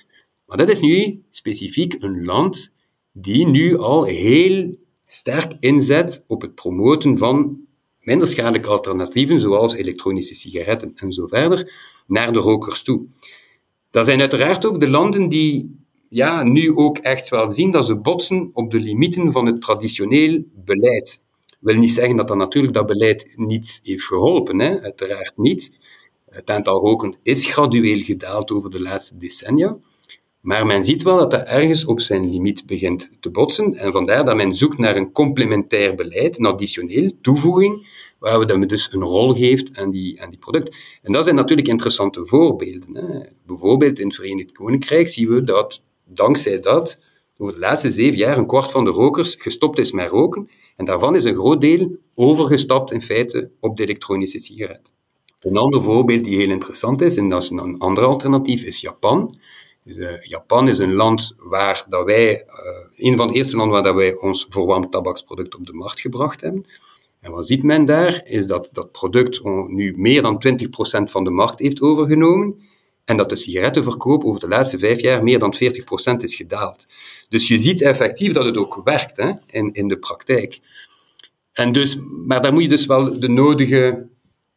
Maar 0.46 0.58
dat 0.58 0.70
is 0.70 0.80
nu 0.80 1.24
specifiek 1.30 1.96
een 2.00 2.26
land 2.26 2.72
die 3.12 3.48
nu 3.48 3.78
al 3.78 4.04
heel 4.04 4.78
sterk 5.06 5.54
inzet 5.60 6.24
op 6.28 6.42
het 6.42 6.56
promoten 6.56 7.18
van 7.18 7.66
minder 8.00 8.28
schadelijke 8.28 8.70
alternatieven, 8.70 9.40
zoals 9.40 9.74
elektronische 9.74 10.36
sigaretten 10.36 10.92
en 10.96 11.12
zo 11.12 11.28
verder, 11.28 11.74
naar 12.08 12.34
de 12.34 12.40
rokers 12.40 12.82
toe. 12.82 13.06
Dat 13.90 14.06
zijn 14.06 14.20
uiteraard 14.20 14.66
ook 14.66 14.80
de 14.80 14.90
landen 14.90 15.30
die 15.30 15.82
ja, 16.10 16.44
nu 16.44 16.76
ook 16.76 16.98
echt 16.98 17.30
wel 17.30 17.52
zien 17.52 17.72
dat 17.72 17.86
ze 17.86 17.96
botsen 17.96 18.50
op 18.54 18.72
de 18.72 18.80
limieten 18.80 19.32
van 19.32 19.46
het 19.46 19.62
traditioneel 19.62 20.44
beleid 20.54 21.22
wil 21.64 21.76
niet 21.76 21.92
zeggen 21.92 22.16
dat 22.16 22.28
dat 22.28 22.38
natuurlijk 22.38 22.74
dat 22.74 22.86
beleid 22.86 23.34
niet 23.36 23.80
heeft 23.84 24.04
geholpen, 24.04 24.60
hè? 24.60 24.82
uiteraard 24.82 25.34
niet. 25.36 25.72
Het 26.30 26.50
aantal 26.50 26.80
roken 26.80 27.16
is 27.24 27.46
gradueel 27.46 28.04
gedaald 28.04 28.52
over 28.52 28.70
de 28.70 28.82
laatste 28.82 29.18
decennia, 29.18 29.78
maar 30.42 30.66
men 30.66 30.84
ziet 30.84 31.04
wel 31.04 31.18
dat 31.18 31.32
dat 31.32 31.48
ergens 31.48 31.86
op 31.86 32.02
zijn 32.02 32.30
limiet 32.30 32.66
begint 32.66 33.10
te 33.20 33.30
botsen 33.30 33.76
en 33.76 33.92
vandaar 33.92 34.26
dat 34.26 34.36
men 34.36 34.56
zoekt 34.56 34.78
naar 34.78 34.96
een 34.96 35.12
complementair 35.12 35.96
beleid, 35.96 36.40
een 36.40 36.46
additioneel 36.46 37.12
toevoeging, 37.22 37.88
waar 38.20 38.40
we 38.40 38.66
dus 38.66 38.90
een 38.92 39.04
rol 39.04 39.34
geeft 39.34 39.78
aan 39.78 39.92
die, 39.92 40.22
aan 40.22 40.30
die 40.30 40.40
product. 40.40 40.78
En 41.02 41.14
dat 41.14 41.24
zijn 41.24 41.36
natuurlijk 41.36 41.68
interessante 41.68 42.26
voorbeelden. 42.26 42.96
Hè? 42.96 43.20
Bijvoorbeeld 43.46 44.00
in 44.00 44.08
het 44.08 44.16
Verenigd 44.16 44.52
Koninkrijk 44.52 45.08
zien 45.08 45.28
we 45.28 45.44
dat 45.44 45.82
dankzij 46.06 46.60
dat 46.60 47.00
over 47.38 47.54
de 47.54 47.60
laatste 47.60 47.92
zeven 47.92 48.18
jaar 48.18 48.38
een 48.38 48.48
kwart 48.48 48.72
van 48.72 48.84
de 48.84 48.92
rokers 48.92 49.36
gestopt 49.40 49.80
is 49.80 49.92
met 49.92 50.10
roken 50.10 50.50
en 50.76 50.86
daarvan 50.86 51.16
is 51.16 51.24
een 51.24 51.36
groot 51.36 51.62
deel 51.62 51.98
overgestapt 52.16 52.92
in 52.92 53.02
feite 53.02 53.50
op 53.60 53.78
de 53.78 53.84
elektronische 53.84 54.40
sigaret. 54.40 54.94
Een 55.40 55.58
ander 55.58 55.84
voorbeeld 55.84 56.24
die 56.24 56.38
heel 56.38 56.50
interessant 56.50 57.02
is, 57.02 57.18
en 57.18 57.30
dat 57.30 57.44
is 57.44 57.50
een 57.50 57.78
ander 57.78 58.06
alternatief, 58.06 58.64
is 58.64 58.82
Japan. 58.82 59.36
Dus, 59.84 59.96
uh, 59.96 60.22
Japan 60.22 60.68
is 60.68 60.78
een 60.78 60.94
land 60.94 61.36
waar 61.38 61.86
dat 61.90 62.06
wij, 62.06 62.34
uh, 62.34 63.08
een 63.10 63.18
van 63.18 63.28
de 63.28 63.34
eerste 63.34 63.56
landen 63.56 63.74
waar 63.74 63.84
dat 63.84 63.96
wij 63.96 64.16
ons 64.16 64.46
verwarmd 64.50 64.92
tabaksproduct 64.92 65.56
op 65.56 65.66
de 65.66 65.74
markt 65.74 66.00
gebracht 66.00 66.42
hebben. 66.42 66.66
En 67.20 67.32
wat 67.32 67.48
ziet 67.48 67.64
men 67.64 67.86
daar, 67.86 68.22
is 68.26 68.48
dat 68.48 68.70
dat 68.72 68.92
product 68.92 69.44
nu 69.68 69.94
meer 69.98 70.22
dan 70.22 70.40
20% 70.40 71.12
van 71.12 71.24
de 71.24 71.30
markt 71.30 71.60
heeft 71.60 71.82
overgenomen 71.82 72.62
en 73.06 73.18
dat 73.18 73.30
de 73.30 73.36
sigarettenverkoop 73.36 74.24
over 74.24 74.40
de 74.40 74.48
laatste 74.48 74.80
vijf 74.80 75.02
jaar 75.02 75.24
meer 75.24 75.40
dan 75.40 75.56
40% 75.56 75.58
is 76.18 76.36
gedaald. 76.36 76.86
Dus 77.30 77.48
je 77.48 77.58
ziet 77.58 77.82
effectief 77.82 78.34
dat 78.34 78.46
het 78.46 78.58
ook 78.58 78.82
werkt 78.84 79.18
hè, 79.18 79.32
in, 79.48 79.74
in 79.74 79.88
de 79.88 79.98
praktijk. 79.98 80.60
En 81.54 81.72
dus, 81.72 81.98
maar 82.26 82.42
daar 82.42 82.54
moet 82.54 82.62
je 82.62 82.70
dus 82.70 82.86
wel 82.86 83.20
de 83.20 83.30
nodige, 83.30 84.08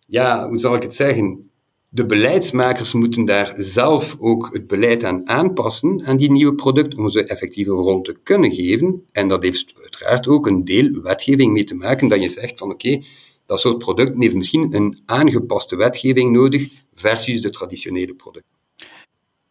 ja, 0.06 0.48
hoe 0.48 0.58
zal 0.58 0.74
ik 0.74 0.82
het 0.82 0.94
zeggen, 0.94 1.50
de 1.88 2.06
beleidsmakers 2.06 2.92
moeten 2.92 3.24
daar 3.24 3.54
zelf 3.56 4.16
ook 4.20 4.48
het 4.52 4.66
beleid 4.66 5.04
aan 5.04 5.28
aanpassen, 5.28 6.02
aan 6.04 6.16
die 6.16 6.30
nieuwe 6.30 6.54
producten, 6.54 6.98
om 6.98 7.10
ze 7.10 7.24
effectief 7.24 7.66
een 7.66 7.74
rol 7.74 8.00
te 8.00 8.16
kunnen 8.22 8.52
geven. 8.52 9.02
En 9.12 9.28
dat 9.28 9.42
heeft 9.42 9.72
uiteraard 9.82 10.28
ook 10.28 10.46
een 10.46 10.64
deel 10.64 11.00
wetgeving 11.02 11.52
mee 11.52 11.64
te 11.64 11.74
maken, 11.74 12.08
dat 12.08 12.22
je 12.22 12.28
zegt 12.28 12.58
van 12.58 12.70
oké, 12.70 13.02
dat 13.46 13.60
soort 13.60 13.78
producten 13.78 14.20
heeft 14.20 14.34
misschien 14.34 14.74
een 14.74 14.98
aangepaste 15.06 15.76
wetgeving 15.76 16.32
nodig 16.32 16.82
versus 16.94 17.40
de 17.40 17.50
traditionele 17.50 18.14
producten. 18.14 18.55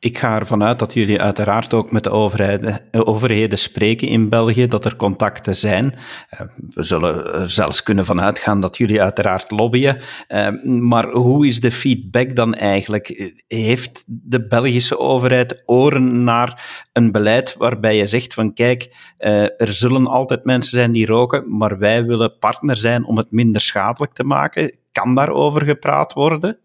Ik 0.06 0.18
ga 0.18 0.40
ervan 0.40 0.64
uit 0.64 0.80
dat 0.80 0.94
jullie 0.94 1.22
uiteraard 1.22 1.74
ook 1.74 1.92
met 1.92 2.04
de 2.04 2.10
overheden, 2.10 2.82
overheden 2.92 3.58
spreken 3.58 4.08
in 4.08 4.30
België, 4.30 4.68
dat 4.68 4.86
er 4.86 4.96
contacten 4.96 5.56
zijn. 5.56 5.96
Eh, 6.30 6.42
we 6.70 6.84
zullen 6.84 7.34
er 7.34 7.50
zelfs 7.50 7.84
kunnen 7.84 8.06
vanuit 8.06 8.40
gaan 8.40 8.60
dat 8.60 8.78
jullie 8.78 9.02
uiteraard 9.02 9.52
lobbyen. 9.52 10.02
Eh, 10.28 10.64
maar 10.64 11.12
hoe 11.12 11.48
is 11.48 11.60
de 11.60 11.72
feedback 11.72 12.36
dan 12.36 12.54
eigenlijk? 12.54 13.34
Heeft 13.48 14.04
de 14.08 14.48
Belgische 14.48 15.00
overheid 15.00 15.64
oren 15.66 16.24
naar 16.24 16.86
een 16.94 17.12
beleid 17.12 17.56
waarbij 17.58 17.96
je 17.96 18.06
zegt 18.06 18.34
van 18.34 18.54
kijk, 18.54 18.96
eh, 19.18 19.44
er 19.44 19.74
zullen 19.74 20.08
altijd 20.08 20.44
mensen 20.44 20.72
zijn 20.72 20.92
die 20.92 21.06
roken, 21.06 21.58
maar 21.58 21.78
wij 21.78 22.06
willen 22.06 22.38
partner 22.40 22.78
zijn 22.78 23.06
om 23.06 23.18
het 23.18 23.32
minder 23.32 23.62
schadelijk 23.62 24.14
te 24.14 24.24
maken? 24.24 24.78
Kan 24.92 25.16
daarover 25.16 25.62
gepraat 25.66 26.14
worden? 26.14 26.60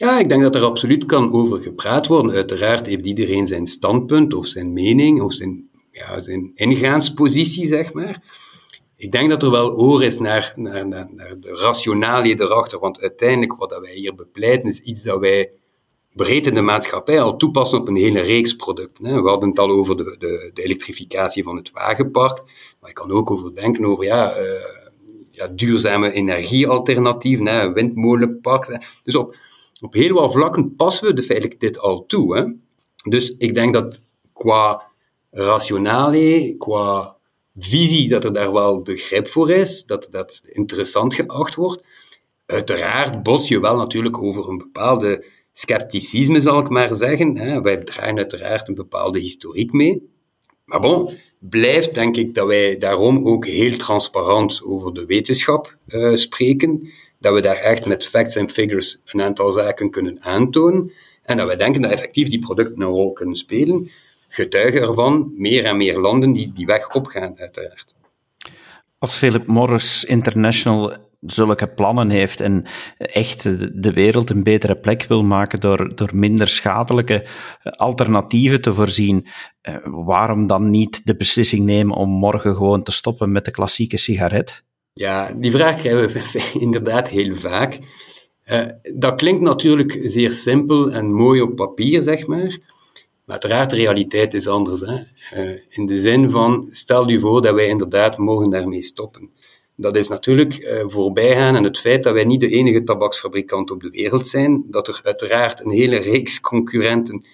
Ja, 0.00 0.18
ik 0.18 0.28
denk 0.28 0.42
dat 0.42 0.54
er 0.54 0.64
absoluut 0.64 1.04
kan 1.04 1.32
over 1.32 1.60
gepraat 1.60 2.06
worden. 2.06 2.32
Uiteraard 2.32 2.86
heeft 2.86 3.06
iedereen 3.06 3.46
zijn 3.46 3.66
standpunt 3.66 4.34
of 4.34 4.46
zijn 4.46 4.72
mening 4.72 5.22
of 5.22 5.32
zijn, 5.32 5.68
ja, 5.90 6.20
zijn 6.20 6.50
ingaanspositie, 6.54 7.66
zeg 7.66 7.92
maar. 7.92 8.22
Ik 8.96 9.12
denk 9.12 9.30
dat 9.30 9.42
er 9.42 9.50
wel 9.50 9.76
oor 9.76 10.04
is 10.04 10.18
naar, 10.18 10.52
naar, 10.54 10.88
naar, 10.88 11.08
naar 11.14 11.40
de 11.40 11.48
rationalie 11.48 12.40
erachter, 12.40 12.78
want 12.78 13.00
uiteindelijk 13.00 13.56
wat 13.58 13.78
wij 13.80 13.94
hier 13.94 14.14
bepleiten 14.14 14.68
is 14.68 14.80
iets 14.80 15.02
dat 15.02 15.18
wij 15.18 15.52
breed 16.14 16.46
in 16.46 16.54
de 16.54 16.60
maatschappij 16.60 17.22
al 17.22 17.36
toepassen 17.36 17.80
op 17.80 17.88
een 17.88 17.96
hele 17.96 18.20
reeks 18.20 18.56
producten. 18.56 19.22
We 19.22 19.28
hadden 19.28 19.48
het 19.48 19.58
al 19.58 19.70
over 19.70 19.96
de, 19.96 20.16
de, 20.18 20.50
de 20.54 20.62
elektrificatie 20.62 21.42
van 21.42 21.56
het 21.56 21.70
wagenpark, 21.70 22.42
maar 22.80 22.90
ik 22.90 22.96
kan 22.96 23.10
ook 23.10 23.30
over 23.30 23.54
denken 23.54 23.84
over 23.84 24.04
ja, 24.04 24.38
uh, 24.38 24.44
ja, 25.30 25.48
duurzame 25.48 26.12
energiealternatieven, 26.12 27.72
windmolenpark. 27.72 28.86
Dus 29.02 29.14
op, 29.14 29.36
op 29.80 29.94
heel 29.94 30.14
wat 30.14 30.32
vlakken 30.32 30.74
passen 30.76 31.06
we 31.06 31.12
de 31.12 31.22
feitelijk 31.22 31.60
dit 31.60 31.78
al 31.78 32.06
toe. 32.06 32.36
Hè? 32.36 32.44
Dus 33.10 33.36
ik 33.36 33.54
denk 33.54 33.72
dat 33.72 34.02
qua 34.32 34.82
rationale, 35.30 36.54
qua 36.58 37.16
visie, 37.58 38.08
dat 38.08 38.24
er 38.24 38.32
daar 38.32 38.52
wel 38.52 38.82
begrip 38.82 39.28
voor 39.28 39.50
is, 39.50 39.84
dat 39.84 40.08
dat 40.10 40.40
interessant 40.44 41.14
geacht 41.14 41.54
wordt. 41.54 41.82
Uiteraard 42.46 43.22
bos 43.22 43.48
je 43.48 43.60
wel 43.60 43.76
natuurlijk 43.76 44.22
over 44.22 44.48
een 44.48 44.58
bepaalde 44.58 45.24
scepticisme, 45.52 46.40
zal 46.40 46.58
ik 46.58 46.68
maar 46.68 46.94
zeggen. 46.94 47.62
Wij 47.62 47.76
dragen 47.76 48.16
uiteraard 48.16 48.68
een 48.68 48.74
bepaalde 48.74 49.18
historiek 49.18 49.72
mee. 49.72 50.08
Maar 50.64 50.80
bon, 50.80 51.10
blijft 51.38 51.94
denk 51.94 52.16
ik 52.16 52.34
dat 52.34 52.46
wij 52.46 52.78
daarom 52.78 53.26
ook 53.26 53.46
heel 53.46 53.76
transparant 53.76 54.62
over 54.64 54.94
de 54.94 55.06
wetenschap 55.06 55.76
uh, 55.88 56.16
spreken. 56.16 56.90
Dat 57.18 57.34
we 57.34 57.40
daar 57.40 57.56
echt 57.56 57.86
met 57.86 58.06
facts 58.06 58.36
en 58.36 58.50
figures 58.50 59.00
een 59.04 59.22
aantal 59.22 59.52
zaken 59.52 59.90
kunnen 59.90 60.22
aantonen. 60.22 60.92
En 61.22 61.36
dat 61.36 61.46
wij 61.46 61.56
denken 61.56 61.82
dat 61.82 61.90
effectief 61.90 62.28
die 62.28 62.38
producten 62.38 62.80
een 62.80 62.88
rol 62.88 63.12
kunnen 63.12 63.36
spelen. 63.36 63.90
Getuigen 64.28 64.80
ervan 64.80 65.32
meer 65.36 65.64
en 65.64 65.76
meer 65.76 65.98
landen 65.98 66.32
die 66.32 66.52
die 66.52 66.66
weg 66.66 66.94
opgaan, 66.94 67.38
uiteraard. 67.38 67.94
Als 68.98 69.16
Philip 69.16 69.46
Morris 69.46 70.04
International 70.04 70.96
zulke 71.20 71.66
plannen 71.66 72.10
heeft 72.10 72.40
en 72.40 72.66
echt 72.96 73.42
de 73.82 73.92
wereld 73.92 74.30
een 74.30 74.42
betere 74.42 74.76
plek 74.76 75.02
wil 75.02 75.22
maken 75.22 75.60
door, 75.60 75.96
door 75.96 76.10
minder 76.12 76.48
schadelijke 76.48 77.26
alternatieven 77.62 78.60
te 78.60 78.74
voorzien, 78.74 79.26
eh, 79.60 79.74
waarom 79.84 80.46
dan 80.46 80.70
niet 80.70 81.06
de 81.06 81.16
beslissing 81.16 81.64
nemen 81.64 81.96
om 81.96 82.10
morgen 82.10 82.56
gewoon 82.56 82.82
te 82.82 82.92
stoppen 82.92 83.32
met 83.32 83.44
de 83.44 83.50
klassieke 83.50 83.96
sigaret? 83.96 84.64
Ja, 84.98 85.32
die 85.32 85.50
vraag 85.50 85.76
krijgen 85.76 86.08
we 86.08 86.50
inderdaad 86.66 87.08
heel 87.08 87.34
vaak. 87.34 87.78
Uh, 88.52 88.66
dat 88.94 89.14
klinkt 89.14 89.40
natuurlijk 89.40 89.98
zeer 90.02 90.32
simpel 90.32 90.90
en 90.90 91.12
mooi 91.12 91.40
op 91.40 91.56
papier, 91.56 92.02
zeg 92.02 92.26
maar. 92.26 92.58
Maar 93.24 93.38
uiteraard, 93.40 93.70
de 93.70 93.76
realiteit 93.76 94.34
is 94.34 94.46
anders. 94.46 94.80
Hè? 94.80 94.94
Uh, 94.94 95.58
in 95.68 95.86
de 95.86 96.00
zin 96.00 96.30
van, 96.30 96.66
stel 96.70 97.10
u 97.10 97.20
voor 97.20 97.42
dat 97.42 97.54
wij 97.54 97.66
inderdaad 97.66 98.18
mogen 98.18 98.50
daarmee 98.50 98.82
stoppen. 98.82 99.30
Dat 99.76 99.96
is 99.96 100.08
natuurlijk 100.08 100.58
uh, 100.58 100.82
voorbijgaan 100.86 101.56
aan 101.56 101.64
het 101.64 101.78
feit 101.78 102.02
dat 102.02 102.12
wij 102.12 102.24
niet 102.24 102.40
de 102.40 102.48
enige 102.48 102.82
tabaksfabrikant 102.82 103.70
op 103.70 103.80
de 103.80 103.90
wereld 103.90 104.28
zijn, 104.28 104.64
dat 104.70 104.88
er 104.88 105.00
uiteraard 105.02 105.64
een 105.64 105.70
hele 105.70 105.96
reeks 105.96 106.40
concurrenten 106.40 107.26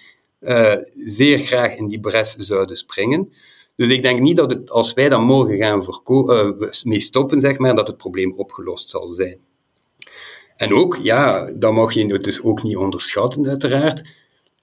zeer 0.93 1.37
graag 1.37 1.75
in 1.75 1.87
die 1.87 1.99
bres 1.99 2.35
zouden 2.35 2.77
springen. 2.77 3.33
Dus 3.75 3.89
ik 3.89 4.01
denk 4.01 4.19
niet 4.19 4.37
dat 4.37 4.49
het, 4.49 4.69
als 4.69 4.93
wij 4.93 5.09
dan 5.09 5.23
morgen 5.23 5.57
gaan 5.57 5.83
mee 6.83 6.99
stoppen, 6.99 7.41
zeg 7.41 7.57
maar, 7.57 7.75
dat 7.75 7.87
het 7.87 7.97
probleem 7.97 8.33
opgelost 8.33 8.89
zal 8.89 9.07
zijn. 9.07 9.39
En 10.55 10.73
ook, 10.73 10.99
ja, 11.01 11.51
dat 11.55 11.73
mag 11.73 11.93
je 11.93 12.19
dus 12.19 12.41
ook 12.41 12.63
niet 12.63 12.77
onderschatten, 12.77 13.47
uiteraard. 13.47 14.01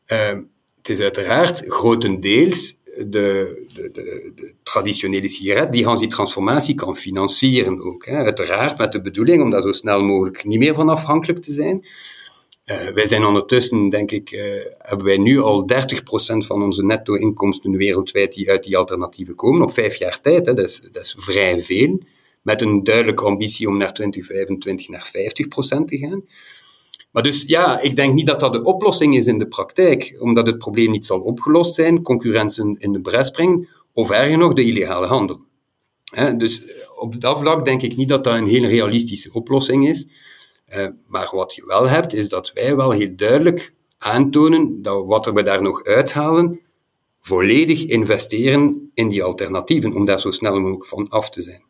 Uh, 0.06 0.38
het 0.76 0.88
is 0.88 1.00
uiteraard 1.00 1.62
grotendeels 1.66 2.80
de, 2.96 3.64
de, 3.74 3.90
de, 4.34 4.54
traditionele 4.62 5.28
sigaret 5.28 5.72
die 5.72 5.96
die 5.96 6.08
transformatie 6.08 6.74
kan 6.74 6.96
financieren 6.96 7.82
ook. 7.82 8.06
Hè. 8.06 8.16
Uiteraard 8.16 8.78
met 8.78 8.92
de 8.92 9.00
bedoeling 9.00 9.42
om 9.42 9.50
daar 9.50 9.62
zo 9.62 9.72
snel 9.72 10.02
mogelijk 10.02 10.44
niet 10.44 10.58
meer 10.58 10.74
van 10.74 10.88
afhankelijk 10.88 11.42
te 11.42 11.52
zijn. 11.52 11.86
Uh, 12.70 12.88
wij 12.88 13.06
zijn 13.06 13.24
ondertussen, 13.24 13.88
denk 13.88 14.10
ik, 14.10 14.32
uh, 14.32 14.42
hebben 14.78 15.06
wij 15.06 15.16
nu 15.16 15.40
al 15.40 15.66
30% 15.66 15.76
van 16.46 16.62
onze 16.62 16.84
netto-inkomsten 16.84 17.76
wereldwijd 17.76 18.34
die 18.34 18.50
uit 18.50 18.64
die 18.64 18.76
alternatieven 18.76 19.34
komen, 19.34 19.62
op 19.62 19.72
vijf 19.72 19.96
jaar 19.96 20.20
tijd. 20.20 20.46
Hè. 20.46 20.52
Dat, 20.52 20.64
is, 20.64 20.80
dat 20.80 21.04
is 21.04 21.14
vrij 21.18 21.62
veel 21.62 21.98
met 22.42 22.60
een 22.60 22.84
duidelijke 22.84 23.24
ambitie 23.24 23.68
om 23.68 23.76
naar 23.76 23.92
2025 23.92 24.88
naar 24.88 25.06
50% 25.06 25.84
te 25.84 25.98
gaan. 25.98 26.24
Maar 27.12 27.22
dus 27.22 27.44
ja, 27.46 27.80
ik 27.80 27.96
denk 27.96 28.14
niet 28.14 28.26
dat 28.26 28.40
dat 28.40 28.52
de 28.52 28.64
oplossing 28.64 29.16
is 29.16 29.26
in 29.26 29.38
de 29.38 29.48
praktijk, 29.48 30.16
omdat 30.18 30.46
het 30.46 30.58
probleem 30.58 30.90
niet 30.90 31.06
zal 31.06 31.20
opgelost 31.20 31.74
zijn, 31.74 32.02
concurrentie 32.02 32.76
in 32.78 32.92
de 32.92 33.00
bres 33.00 33.30
brengen, 33.30 33.68
of 33.92 34.10
erger 34.10 34.38
nog, 34.38 34.54
de 34.54 34.64
illegale 34.64 35.06
handel. 35.06 35.40
dus 36.36 36.62
op 36.96 37.20
dat 37.20 37.40
vlak 37.40 37.64
denk 37.64 37.82
ik 37.82 37.96
niet 37.96 38.08
dat 38.08 38.24
dat 38.24 38.34
een 38.34 38.46
heel 38.46 38.64
realistische 38.64 39.32
oplossing 39.32 39.88
is. 39.88 40.06
Uh, 40.76 40.86
maar 41.06 41.28
wat 41.32 41.54
je 41.54 41.66
wel 41.66 41.88
hebt, 41.88 42.14
is 42.14 42.28
dat 42.28 42.50
wij 42.54 42.76
wel 42.76 42.90
heel 42.90 43.16
duidelijk 43.16 43.72
aantonen 43.98 44.82
dat 44.82 45.06
wat 45.06 45.26
we 45.26 45.42
daar 45.42 45.62
nog 45.62 45.84
uithalen, 45.84 46.60
volledig 47.20 47.84
investeren 47.84 48.90
in 48.94 49.08
die 49.08 49.22
alternatieven, 49.22 49.94
om 49.94 50.04
daar 50.04 50.20
zo 50.20 50.30
snel 50.30 50.60
mogelijk 50.60 50.86
van 50.86 51.08
af 51.08 51.30
te 51.30 51.42
zijn. 51.42 51.64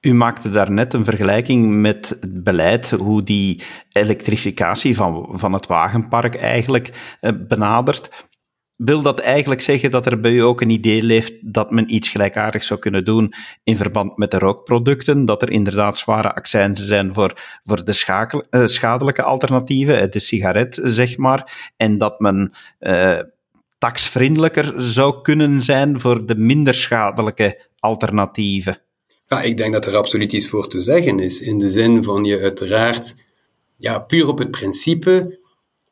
U 0.00 0.14
maakte 0.14 0.50
daarnet 0.50 0.92
een 0.92 1.04
vergelijking 1.04 1.80
met 1.80 2.16
het 2.20 2.44
beleid, 2.44 2.90
hoe 2.90 3.22
die 3.22 3.62
elektrificatie 3.92 4.96
van, 4.96 5.28
van 5.32 5.52
het 5.52 5.66
wagenpark 5.66 6.34
eigenlijk 6.34 7.16
eh, 7.20 7.32
benadert. 7.48 8.10
Wil 8.76 9.02
dat 9.02 9.20
eigenlijk 9.20 9.60
zeggen 9.60 9.90
dat 9.90 10.06
er 10.06 10.20
bij 10.20 10.32
u 10.32 10.38
ook 10.38 10.60
een 10.60 10.70
idee 10.70 11.02
leeft 11.02 11.32
dat 11.40 11.70
men 11.70 11.94
iets 11.94 12.08
gelijkaardigs 12.08 12.66
zou 12.66 12.80
kunnen 12.80 13.04
doen 13.04 13.32
in 13.64 13.76
verband 13.76 14.16
met 14.16 14.30
de 14.30 14.38
rookproducten? 14.38 15.24
Dat 15.24 15.42
er 15.42 15.50
inderdaad 15.50 15.98
zware 15.98 16.34
accijnzen 16.34 16.86
zijn 16.86 17.14
voor, 17.14 17.60
voor 17.64 17.84
de 17.84 18.40
uh, 18.50 18.66
schadelijke 18.66 19.22
alternatieven, 19.22 20.10
de 20.10 20.18
sigaret 20.18 20.80
zeg 20.82 21.16
maar, 21.16 21.72
en 21.76 21.98
dat 21.98 22.20
men 22.20 22.52
uh, 22.80 23.20
taxvriendelijker 23.78 24.74
zou 24.76 25.22
kunnen 25.22 25.60
zijn 25.60 26.00
voor 26.00 26.26
de 26.26 26.36
minder 26.36 26.74
schadelijke 26.74 27.66
alternatieven? 27.78 28.80
Ja, 29.26 29.42
ik 29.42 29.56
denk 29.56 29.72
dat 29.72 29.86
er 29.86 29.96
absoluut 29.96 30.32
iets 30.32 30.48
voor 30.48 30.68
te 30.68 30.80
zeggen 30.80 31.18
is. 31.18 31.40
In 31.40 31.58
de 31.58 31.70
zin 31.70 32.04
van 32.04 32.24
je 32.24 32.40
uiteraard, 32.40 33.14
ja, 33.76 33.98
puur 33.98 34.28
op 34.28 34.38
het 34.38 34.50
principe, 34.50 35.38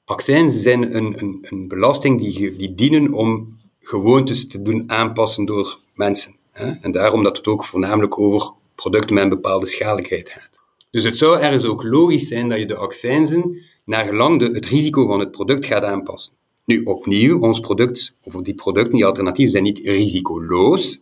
accijns 0.04 0.62
zijn 0.62 0.96
een, 0.96 1.18
een, 1.18 1.38
een 1.42 1.68
belasting 1.68 2.20
die, 2.20 2.56
die 2.56 2.74
dienen 2.74 3.12
om 3.12 3.58
gewoontes 3.80 4.48
te 4.48 4.62
doen 4.62 4.84
aanpassen 4.86 5.44
door 5.44 5.78
mensen. 5.94 6.36
Hè? 6.50 6.70
En 6.80 6.92
daarom 6.92 7.22
dat 7.22 7.36
het 7.36 7.46
ook 7.46 7.64
voornamelijk 7.64 8.18
over 8.18 8.52
producten 8.74 9.14
met 9.14 9.22
een 9.22 9.28
bepaalde 9.28 9.66
schadelijkheid 9.66 10.30
gaat. 10.30 10.60
Dus 10.90 11.04
het 11.04 11.16
zou 11.16 11.38
ergens 11.38 11.64
ook 11.64 11.82
logisch 11.82 12.28
zijn 12.28 12.48
dat 12.48 12.58
je 12.58 12.66
de 12.66 12.76
accijnzen 12.76 13.62
naar 13.84 14.04
gelang 14.04 14.38
de, 14.38 14.44
het 14.44 14.66
risico 14.66 15.06
van 15.06 15.18
het 15.18 15.30
product 15.30 15.66
gaat 15.66 15.82
aanpassen. 15.82 16.32
Nu, 16.64 16.82
opnieuw, 16.82 17.40
ons 17.40 17.60
product, 17.60 18.14
of 18.22 18.34
die 18.34 18.54
producten, 18.54 18.94
die 18.94 19.04
alternatieven, 19.04 19.52
zijn 19.52 19.64
niet 19.64 19.78
risicoloos. 19.78 21.00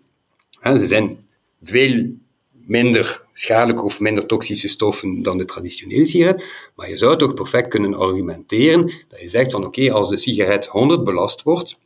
Hè? 0.61 0.77
Ze 0.77 0.87
zijn 0.87 1.27
veel 1.63 2.11
minder 2.51 3.22
schadelijke 3.33 3.83
of 3.83 4.01
minder 4.01 4.27
toxische 4.27 4.69
stoffen 4.69 5.23
dan 5.23 5.39
de 5.39 5.45
traditionele 5.45 6.07
sigaret. 6.07 6.45
Maar 6.77 6.89
je 6.89 6.99
zou 6.99 7.19
toch 7.19 7.35
perfect 7.35 7.69
kunnen 7.69 7.95
argumenteren 7.95 8.91
dat 9.09 9.21
je 9.21 9.29
zegt 9.29 9.51
van 9.51 9.65
oké, 9.65 9.93
als 9.93 10.09
de 10.09 10.19
sigaret 10.19 10.67
100 10.67 11.05
belast 11.05 11.43
wordt 11.43 11.79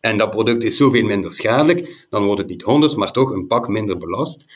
en 0.00 0.16
dat 0.16 0.30
product 0.30 0.64
is 0.64 0.76
zoveel 0.76 1.04
minder 1.04 1.32
schadelijk, 1.32 2.06
dan 2.10 2.24
wordt 2.24 2.40
het 2.40 2.50
niet 2.50 2.62
100, 2.62 2.96
maar 2.96 3.12
toch 3.12 3.30
een 3.30 3.46
pak 3.46 3.68
minder 3.68 3.98
belast. 3.98 4.46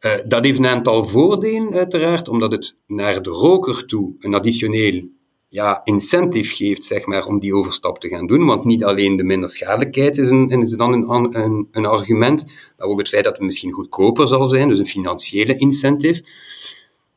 Uh, 0.00 0.12
dat 0.26 0.44
heeft 0.44 0.58
een 0.58 0.66
aantal 0.66 1.04
voordelen 1.04 1.74
uiteraard, 1.74 2.28
omdat 2.28 2.50
het 2.50 2.76
naar 2.86 3.22
de 3.22 3.30
roker 3.30 3.86
toe 3.86 4.14
een 4.18 4.34
additioneel 4.34 5.08
ja, 5.48 5.80
incentive 5.84 6.54
geeft 6.54 6.84
zeg 6.84 7.06
maar, 7.06 7.26
om 7.26 7.38
die 7.38 7.54
overstap 7.54 7.98
te 7.98 8.08
gaan 8.08 8.26
doen. 8.26 8.46
Want 8.46 8.64
niet 8.64 8.84
alleen 8.84 9.16
de 9.16 9.24
minder 9.24 9.50
schadelijkheid 9.50 10.18
is, 10.18 10.28
een, 10.28 10.48
is 10.48 10.70
dan 10.70 10.92
een, 10.92 11.36
een, 11.40 11.68
een 11.70 11.86
argument, 11.86 12.44
maar 12.76 12.86
ook 12.86 12.98
het 12.98 13.08
feit 13.08 13.24
dat 13.24 13.32
het 13.32 13.42
misschien 13.42 13.72
goedkoper 13.72 14.28
zal 14.28 14.48
zijn, 14.48 14.68
dus 14.68 14.78
een 14.78 14.86
financiële 14.86 15.56
incentive. 15.56 16.24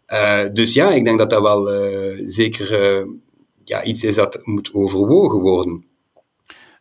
Uh, 0.08 0.39
dus 0.54 0.74
ja, 0.74 0.92
ik 0.92 1.06
denk 1.06 1.18
dat 1.18 1.30
dat 1.30 1.42
wel 1.42 1.74
uh, 1.74 2.24
zeker 2.28 3.00
uh, 3.00 3.06
ja, 3.63 3.84
iets 3.84 4.04
is 4.04 4.15
dat 4.15 4.39
moet 4.44 4.74
overwogen 4.74 5.39
worden. 5.39 5.86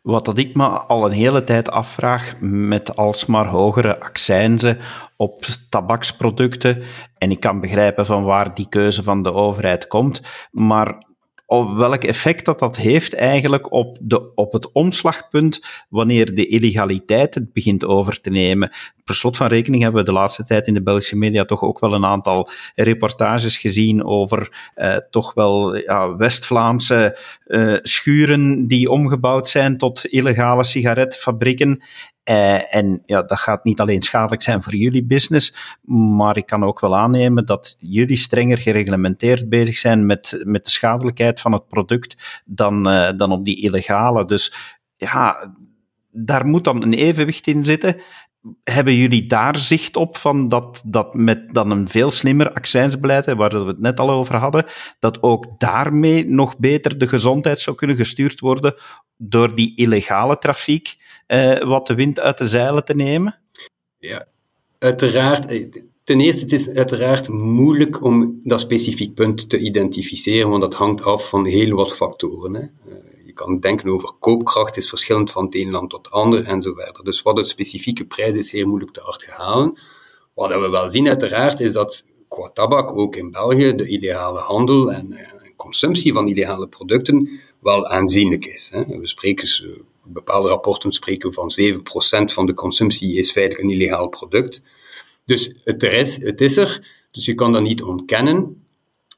Wat 0.02 0.24
dat 0.24 0.38
ik 0.38 0.54
me 0.54 0.66
al 0.66 1.04
een 1.04 1.12
hele 1.12 1.44
tijd 1.44 1.70
afvraag 1.70 2.34
met 2.40 2.96
alsmaar 2.96 3.46
hogere 3.46 4.00
accijnzen 4.00 4.78
op 5.16 5.46
tabaksproducten, 5.70 6.82
en 7.18 7.30
ik 7.30 7.40
kan 7.40 7.60
begrijpen 7.60 8.06
van 8.06 8.24
waar 8.24 8.54
die 8.54 8.68
keuze 8.68 9.02
van 9.02 9.22
de 9.22 9.32
overheid 9.32 9.86
komt, 9.86 10.20
maar 10.50 11.06
of 11.50 11.74
welk 11.74 12.04
effect 12.04 12.44
dat 12.44 12.58
dat 12.58 12.76
heeft 12.76 13.14
eigenlijk 13.14 13.72
op, 13.72 13.98
de, 14.00 14.34
op 14.34 14.52
het 14.52 14.72
omslagpunt 14.72 15.60
wanneer 15.88 16.34
de 16.34 16.46
illegaliteit 16.46 17.34
het 17.34 17.52
begint 17.52 17.84
over 17.84 18.20
te 18.20 18.30
nemen. 18.30 18.70
Per 19.04 19.14
slot 19.14 19.36
van 19.36 19.46
rekening 19.46 19.82
hebben 19.82 20.00
we 20.00 20.10
de 20.10 20.16
laatste 20.16 20.44
tijd 20.44 20.66
in 20.66 20.74
de 20.74 20.82
Belgische 20.82 21.16
media 21.16 21.44
toch 21.44 21.62
ook 21.62 21.78
wel 21.78 21.92
een 21.92 22.04
aantal 22.04 22.50
reportages 22.74 23.56
gezien 23.56 24.04
over 24.04 24.70
eh, 24.74 24.96
toch 25.10 25.34
wel 25.34 25.76
ja, 25.76 26.16
West-Vlaamse 26.16 27.18
eh, 27.46 27.74
schuren 27.82 28.66
die 28.66 28.90
omgebouwd 28.90 29.48
zijn 29.48 29.78
tot 29.78 30.06
illegale 30.06 30.64
sigaretfabrieken. 30.64 31.82
Uh, 32.28 32.74
en 32.74 33.02
ja, 33.06 33.22
dat 33.22 33.38
gaat 33.38 33.64
niet 33.64 33.80
alleen 33.80 34.02
schadelijk 34.02 34.42
zijn 34.42 34.62
voor 34.62 34.74
jullie 34.74 35.04
business, 35.04 35.56
maar 36.16 36.36
ik 36.36 36.46
kan 36.46 36.64
ook 36.64 36.80
wel 36.80 36.96
aannemen 36.96 37.46
dat 37.46 37.76
jullie 37.78 38.16
strenger 38.16 38.58
gereglementeerd 38.58 39.48
bezig 39.48 39.78
zijn 39.78 40.06
met, 40.06 40.42
met 40.44 40.64
de 40.64 40.70
schadelijkheid 40.70 41.40
van 41.40 41.52
het 41.52 41.68
product 41.68 42.42
dan, 42.44 42.92
uh, 42.92 43.10
dan 43.16 43.32
op 43.32 43.44
die 43.44 43.60
illegale. 43.60 44.24
Dus 44.24 44.54
ja, 44.96 45.54
daar 46.10 46.46
moet 46.46 46.64
dan 46.64 46.82
een 46.82 46.94
evenwicht 46.94 47.46
in 47.46 47.64
zitten. 47.64 47.96
Hebben 48.64 48.94
jullie 48.94 49.26
daar 49.26 49.56
zicht 49.56 49.96
op 49.96 50.16
van 50.16 50.48
dat, 50.48 50.82
dat 50.84 51.14
met 51.14 51.54
dan 51.54 51.70
een 51.70 51.88
veel 51.88 52.10
slimmer 52.10 52.52
accijnsbeleid, 52.52 53.24
waar 53.26 53.64
we 53.64 53.68
het 53.68 53.80
net 53.80 54.00
al 54.00 54.10
over 54.10 54.36
hadden, 54.36 54.66
dat 54.98 55.22
ook 55.22 55.46
daarmee 55.58 56.26
nog 56.26 56.58
beter 56.58 56.98
de 56.98 57.08
gezondheid 57.08 57.60
zou 57.60 57.76
kunnen 57.76 57.96
gestuurd 57.96 58.40
worden 58.40 58.74
door 59.16 59.54
die 59.54 59.76
illegale 59.76 60.38
trafiek 60.38 60.96
wat 61.66 61.86
de 61.86 61.94
wind 61.94 62.20
uit 62.20 62.38
de 62.38 62.48
zeilen 62.48 62.84
te 62.84 62.94
nemen? 62.94 63.38
Ja, 63.98 64.26
uiteraard. 64.78 65.48
Ten 66.04 66.20
eerste, 66.20 66.42
het 66.42 66.52
is 66.52 66.68
uiteraard 66.68 67.28
moeilijk 67.28 68.04
om 68.04 68.40
dat 68.44 68.60
specifiek 68.60 69.14
punt 69.14 69.48
te 69.48 69.58
identificeren, 69.58 70.50
want 70.50 70.62
dat 70.62 70.74
hangt 70.74 71.02
af 71.02 71.28
van 71.28 71.44
heel 71.44 71.76
wat 71.76 71.96
factoren. 71.96 72.54
Hè. 72.54 72.66
Je 73.24 73.32
kan 73.32 73.60
denken 73.60 73.88
over 73.88 74.12
koopkracht, 74.20 74.76
is 74.76 74.88
verschillend 74.88 75.30
van 75.30 75.44
het 75.44 75.54
een 75.54 75.70
land 75.70 75.90
tot 75.90 76.04
het 76.04 76.14
ander 76.14 76.44
en 76.44 76.62
zo 76.62 76.74
verder. 76.74 77.04
Dus 77.04 77.22
wat 77.22 77.36
het 77.36 77.48
specifieke 77.48 78.04
prijs 78.04 78.38
is, 78.38 78.48
zeer 78.48 78.68
moeilijk 78.68 78.92
te 78.92 79.00
hard 79.00 79.26
halen. 79.26 79.78
Wat 80.34 80.48
we 80.48 80.68
wel 80.68 80.90
zien, 80.90 81.08
uiteraard, 81.08 81.60
is 81.60 81.72
dat 81.72 82.04
qua 82.28 82.50
tabak 82.52 82.96
ook 82.96 83.16
in 83.16 83.30
België 83.30 83.74
de 83.74 83.88
illegale 83.88 84.38
handel 84.38 84.92
en, 84.92 85.16
consumptie 85.56 86.12
van 86.12 86.28
illegale 86.28 86.68
producten 86.68 87.40
wel 87.60 87.86
aanzienlijk 87.86 88.46
is. 88.46 88.70
Hè. 88.72 88.84
We 88.86 89.06
spreken, 89.06 89.48
bepaalde 90.12 90.48
rapporten 90.48 90.92
spreken 90.92 91.32
van 91.32 91.52
7% 91.60 91.78
van 92.32 92.46
de 92.46 92.54
consumptie 92.54 93.16
is 93.16 93.30
feitelijk 93.30 93.64
een 93.64 93.74
illegaal 93.74 94.08
product. 94.08 94.62
Dus 95.24 95.54
het, 95.64 95.82
er 95.82 95.92
is, 95.92 96.22
het 96.22 96.40
is 96.40 96.56
er, 96.56 96.94
dus 97.10 97.24
je 97.24 97.34
kan 97.34 97.52
dat 97.52 97.62
niet 97.62 97.82
ontkennen. 97.82 98.66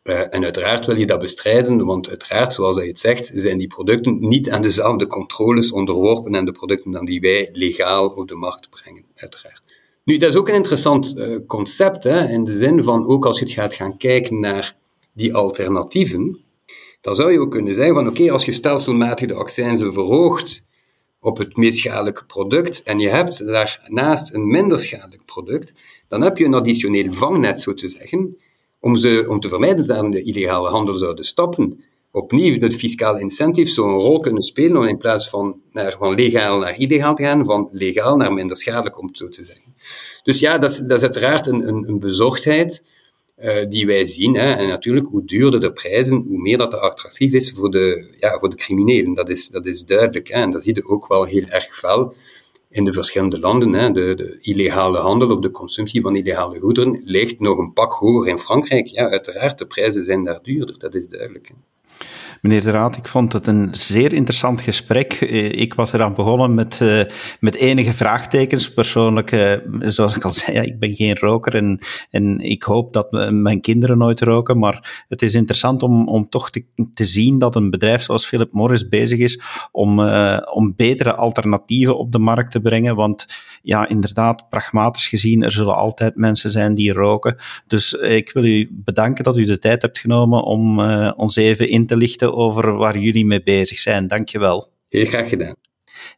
Uh, 0.04 0.34
en 0.34 0.44
uiteraard 0.44 0.86
wil 0.86 0.96
je 0.96 1.06
dat 1.06 1.20
bestrijden, 1.20 1.84
want 1.84 2.08
uiteraard, 2.08 2.52
zoals 2.52 2.76
hij 2.76 2.86
het 2.86 2.98
zegt, 2.98 3.30
zijn 3.34 3.58
die 3.58 3.66
producten 3.66 4.28
niet 4.28 4.50
aan 4.50 4.62
dezelfde 4.62 5.06
controles 5.06 5.72
onderworpen 5.72 6.34
en 6.34 6.44
de 6.44 6.52
producten 6.52 6.90
dan 6.90 7.04
die 7.04 7.20
wij 7.20 7.48
legaal 7.52 8.08
op 8.08 8.28
de 8.28 8.34
markt 8.34 8.70
brengen, 8.70 9.04
uiteraard. 9.14 9.62
Nu, 10.04 10.16
dat 10.16 10.30
is 10.30 10.36
ook 10.36 10.48
een 10.48 10.54
interessant 10.54 11.14
uh, 11.16 11.36
concept, 11.46 12.04
hè, 12.04 12.28
in 12.28 12.44
de 12.44 12.56
zin 12.56 12.82
van, 12.82 13.06
ook 13.06 13.26
als 13.26 13.38
je 13.38 13.44
het 13.44 13.54
gaat 13.54 13.74
gaan 13.74 13.96
kijken 13.96 14.40
naar 14.40 14.76
die 15.12 15.34
alternatieven, 15.34 16.40
dan 17.00 17.14
zou 17.14 17.32
je 17.32 17.40
ook 17.40 17.50
kunnen 17.50 17.74
zeggen 17.74 17.94
van, 17.94 18.08
oké, 18.08 18.30
als 18.30 18.44
je 18.44 18.52
stelselmatig 18.52 19.28
de 19.28 19.34
accijnzen 19.34 19.92
verhoogt 19.92 20.62
op 21.20 21.38
het 21.38 21.56
meest 21.56 21.78
schadelijke 21.78 22.24
product 22.24 22.82
en 22.82 22.98
je 22.98 23.08
hebt 23.08 23.46
daarnaast 23.46 24.34
een 24.34 24.46
minder 24.46 24.78
schadelijk 24.78 25.24
product, 25.24 25.72
dan 26.08 26.22
heb 26.22 26.38
je 26.38 26.44
een 26.44 26.54
additioneel 26.54 27.12
vangnet, 27.12 27.60
zo 27.60 27.74
te 27.74 27.88
zeggen, 27.88 28.36
om, 28.80 28.96
ze, 28.96 29.26
om 29.28 29.40
te 29.40 29.48
vermijden 29.48 29.86
dat 29.86 30.12
de 30.12 30.22
illegale 30.22 30.68
handel 30.68 30.96
zouden 30.96 31.24
stoppen. 31.24 31.84
Opnieuw, 32.12 32.58
de 32.58 32.74
fiscale 32.74 33.20
incentives 33.20 33.74
zo'n 33.74 34.00
rol 34.00 34.20
kunnen 34.20 34.42
spelen 34.42 34.76
om 34.76 34.84
in 34.84 34.98
plaats 34.98 35.28
van, 35.28 35.60
naar, 35.70 35.96
van 35.98 36.14
legaal 36.14 36.58
naar 36.58 36.78
illegaal 36.78 37.14
te 37.14 37.22
gaan, 37.22 37.44
van 37.44 37.68
legaal 37.72 38.16
naar 38.16 38.32
minder 38.32 38.56
schadelijk, 38.56 38.98
om 38.98 39.06
het 39.06 39.16
zo 39.16 39.28
te 39.28 39.42
zeggen. 39.42 39.74
Dus 40.22 40.40
ja, 40.40 40.58
dat 40.58 40.70
is, 40.70 40.78
dat 40.78 40.96
is 40.96 41.02
uiteraard 41.02 41.46
een, 41.46 41.68
een, 41.68 41.88
een 41.88 41.98
bezorgdheid 41.98 42.84
die 43.68 43.86
wij 43.86 44.04
zien. 44.04 44.34
Hè. 44.34 44.52
En 44.52 44.68
natuurlijk, 44.68 45.06
hoe 45.06 45.24
duurder 45.24 45.60
de 45.60 45.72
prijzen, 45.72 46.24
hoe 46.28 46.40
meer 46.40 46.58
dat 46.58 46.74
attractief 46.74 47.32
is 47.32 47.52
voor 47.52 47.70
de, 47.70 48.14
ja, 48.18 48.38
voor 48.38 48.50
de 48.50 48.56
criminelen. 48.56 49.14
Dat 49.14 49.28
is, 49.28 49.48
dat 49.48 49.66
is 49.66 49.84
duidelijk. 49.84 50.28
Hè. 50.28 50.40
En 50.40 50.50
dat 50.50 50.62
zie 50.62 50.74
je 50.74 50.88
ook 50.88 51.08
wel 51.08 51.24
heel 51.24 51.44
erg 51.44 51.64
fel 51.64 52.14
in 52.70 52.84
de 52.84 52.92
verschillende 52.92 53.38
landen. 53.38 53.72
Hè. 53.72 53.90
De, 53.90 54.14
de 54.14 54.38
illegale 54.40 54.98
handel 54.98 55.30
of 55.30 55.40
de 55.40 55.50
consumptie 55.50 56.00
van 56.00 56.16
illegale 56.16 56.58
goederen 56.58 57.00
ligt 57.04 57.40
nog 57.40 57.58
een 57.58 57.72
pak 57.72 57.92
hoger 57.92 58.28
in 58.28 58.38
Frankrijk. 58.38 58.86
Ja, 58.86 59.08
uiteraard, 59.08 59.58
de 59.58 59.66
prijzen 59.66 60.04
zijn 60.04 60.24
daar 60.24 60.42
duurder, 60.42 60.78
dat 60.78 60.94
is 60.94 61.08
duidelijk. 61.08 61.50
Meneer 62.40 62.62
de 62.62 62.70
Raad, 62.70 62.96
ik 62.96 63.08
vond 63.08 63.32
het 63.32 63.46
een 63.46 63.68
zeer 63.70 64.12
interessant 64.12 64.60
gesprek. 64.60 65.12
Eh, 65.12 65.52
ik 65.52 65.74
was 65.74 65.92
eraan 65.92 66.14
begonnen 66.14 66.54
met, 66.54 66.80
uh, 66.82 67.02
met 67.40 67.54
enige 67.54 67.92
vraagtekens. 67.92 68.72
Persoonlijk, 68.72 69.32
uh, 69.32 69.52
zoals 69.80 70.16
ik 70.16 70.24
al 70.24 70.30
zei, 70.30 70.56
ja, 70.56 70.62
ik 70.62 70.78
ben 70.78 70.94
geen 70.94 71.16
roker 71.16 71.54
en, 71.54 71.80
en 72.10 72.38
ik 72.38 72.62
hoop 72.62 72.92
dat 72.92 73.30
mijn 73.30 73.60
kinderen 73.60 73.98
nooit 73.98 74.20
roken. 74.20 74.58
Maar 74.58 75.04
het 75.08 75.22
is 75.22 75.34
interessant 75.34 75.82
om, 75.82 76.08
om 76.08 76.28
toch 76.28 76.50
te, 76.50 76.64
te 76.94 77.04
zien 77.04 77.38
dat 77.38 77.54
een 77.54 77.70
bedrijf 77.70 78.02
zoals 78.02 78.26
Philip 78.26 78.52
Morris 78.52 78.88
bezig 78.88 79.18
is 79.18 79.40
om, 79.72 80.00
om 80.40 80.74
betere 80.76 81.14
alternatieven 81.14 81.98
op 81.98 82.12
de 82.12 82.18
markt 82.18 82.50
te 82.50 82.60
brengen. 82.60 82.94
Want 82.94 83.26
ja, 83.62 83.88
inderdaad, 83.88 84.48
pragmatisch 84.48 85.08
gezien, 85.08 85.42
er 85.42 85.52
zullen 85.52 85.76
altijd 85.76 86.16
mensen 86.16 86.50
zijn 86.50 86.74
die 86.74 86.92
roken. 86.92 87.36
Dus 87.66 87.92
ik 87.92 88.32
wil 88.32 88.44
u 88.44 88.68
bedanken 88.70 89.24
dat 89.24 89.36
u 89.36 89.44
de 89.44 89.58
tijd 89.58 89.82
hebt 89.82 89.98
genomen 89.98 90.42
om 90.42 90.80
ons 91.10 91.36
even 91.36 91.68
in 91.68 91.86
te 91.86 91.96
lichten 91.96 92.34
over 92.34 92.76
waar 92.76 92.98
jullie 92.98 93.26
mee 93.26 93.42
bezig 93.42 93.78
zijn. 93.78 94.06
Dankjewel. 94.06 94.68
Heel 94.88 95.04
graag 95.04 95.28
gedaan. 95.28 95.54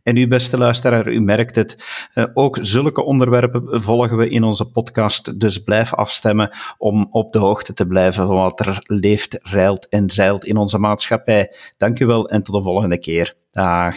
En 0.03 0.17
u, 0.17 0.29
beste 0.29 0.59
luisteraar, 0.59 1.09
u 1.09 1.21
merkt 1.21 1.57
het. 1.57 1.85
Uh, 2.15 2.25
ook 2.35 2.59
zulke 2.61 3.03
onderwerpen 3.03 3.83
volgen 3.83 4.17
we 4.17 4.29
in 4.29 4.43
onze 4.43 4.71
podcast. 4.71 5.41
Dus 5.41 5.59
blijf 5.59 5.95
afstemmen 5.95 6.51
om 6.79 7.09
op 7.11 7.33
de 7.33 7.39
hoogte 7.39 7.73
te 7.73 7.87
blijven 7.87 8.27
van 8.27 8.37
wat 8.37 8.61
er 8.61 8.83
leeft, 8.87 9.39
rijlt 9.43 9.89
en 9.89 10.11
zeilt 10.11 10.45
in 10.45 10.57
onze 10.57 10.79
maatschappij. 10.79 11.55
Dank 11.77 12.01
u 12.01 12.07
wel 12.07 12.29
en 12.29 12.43
tot 12.43 12.55
de 12.55 12.63
volgende 12.63 12.99
keer. 12.99 13.37
Dag. 13.51 13.97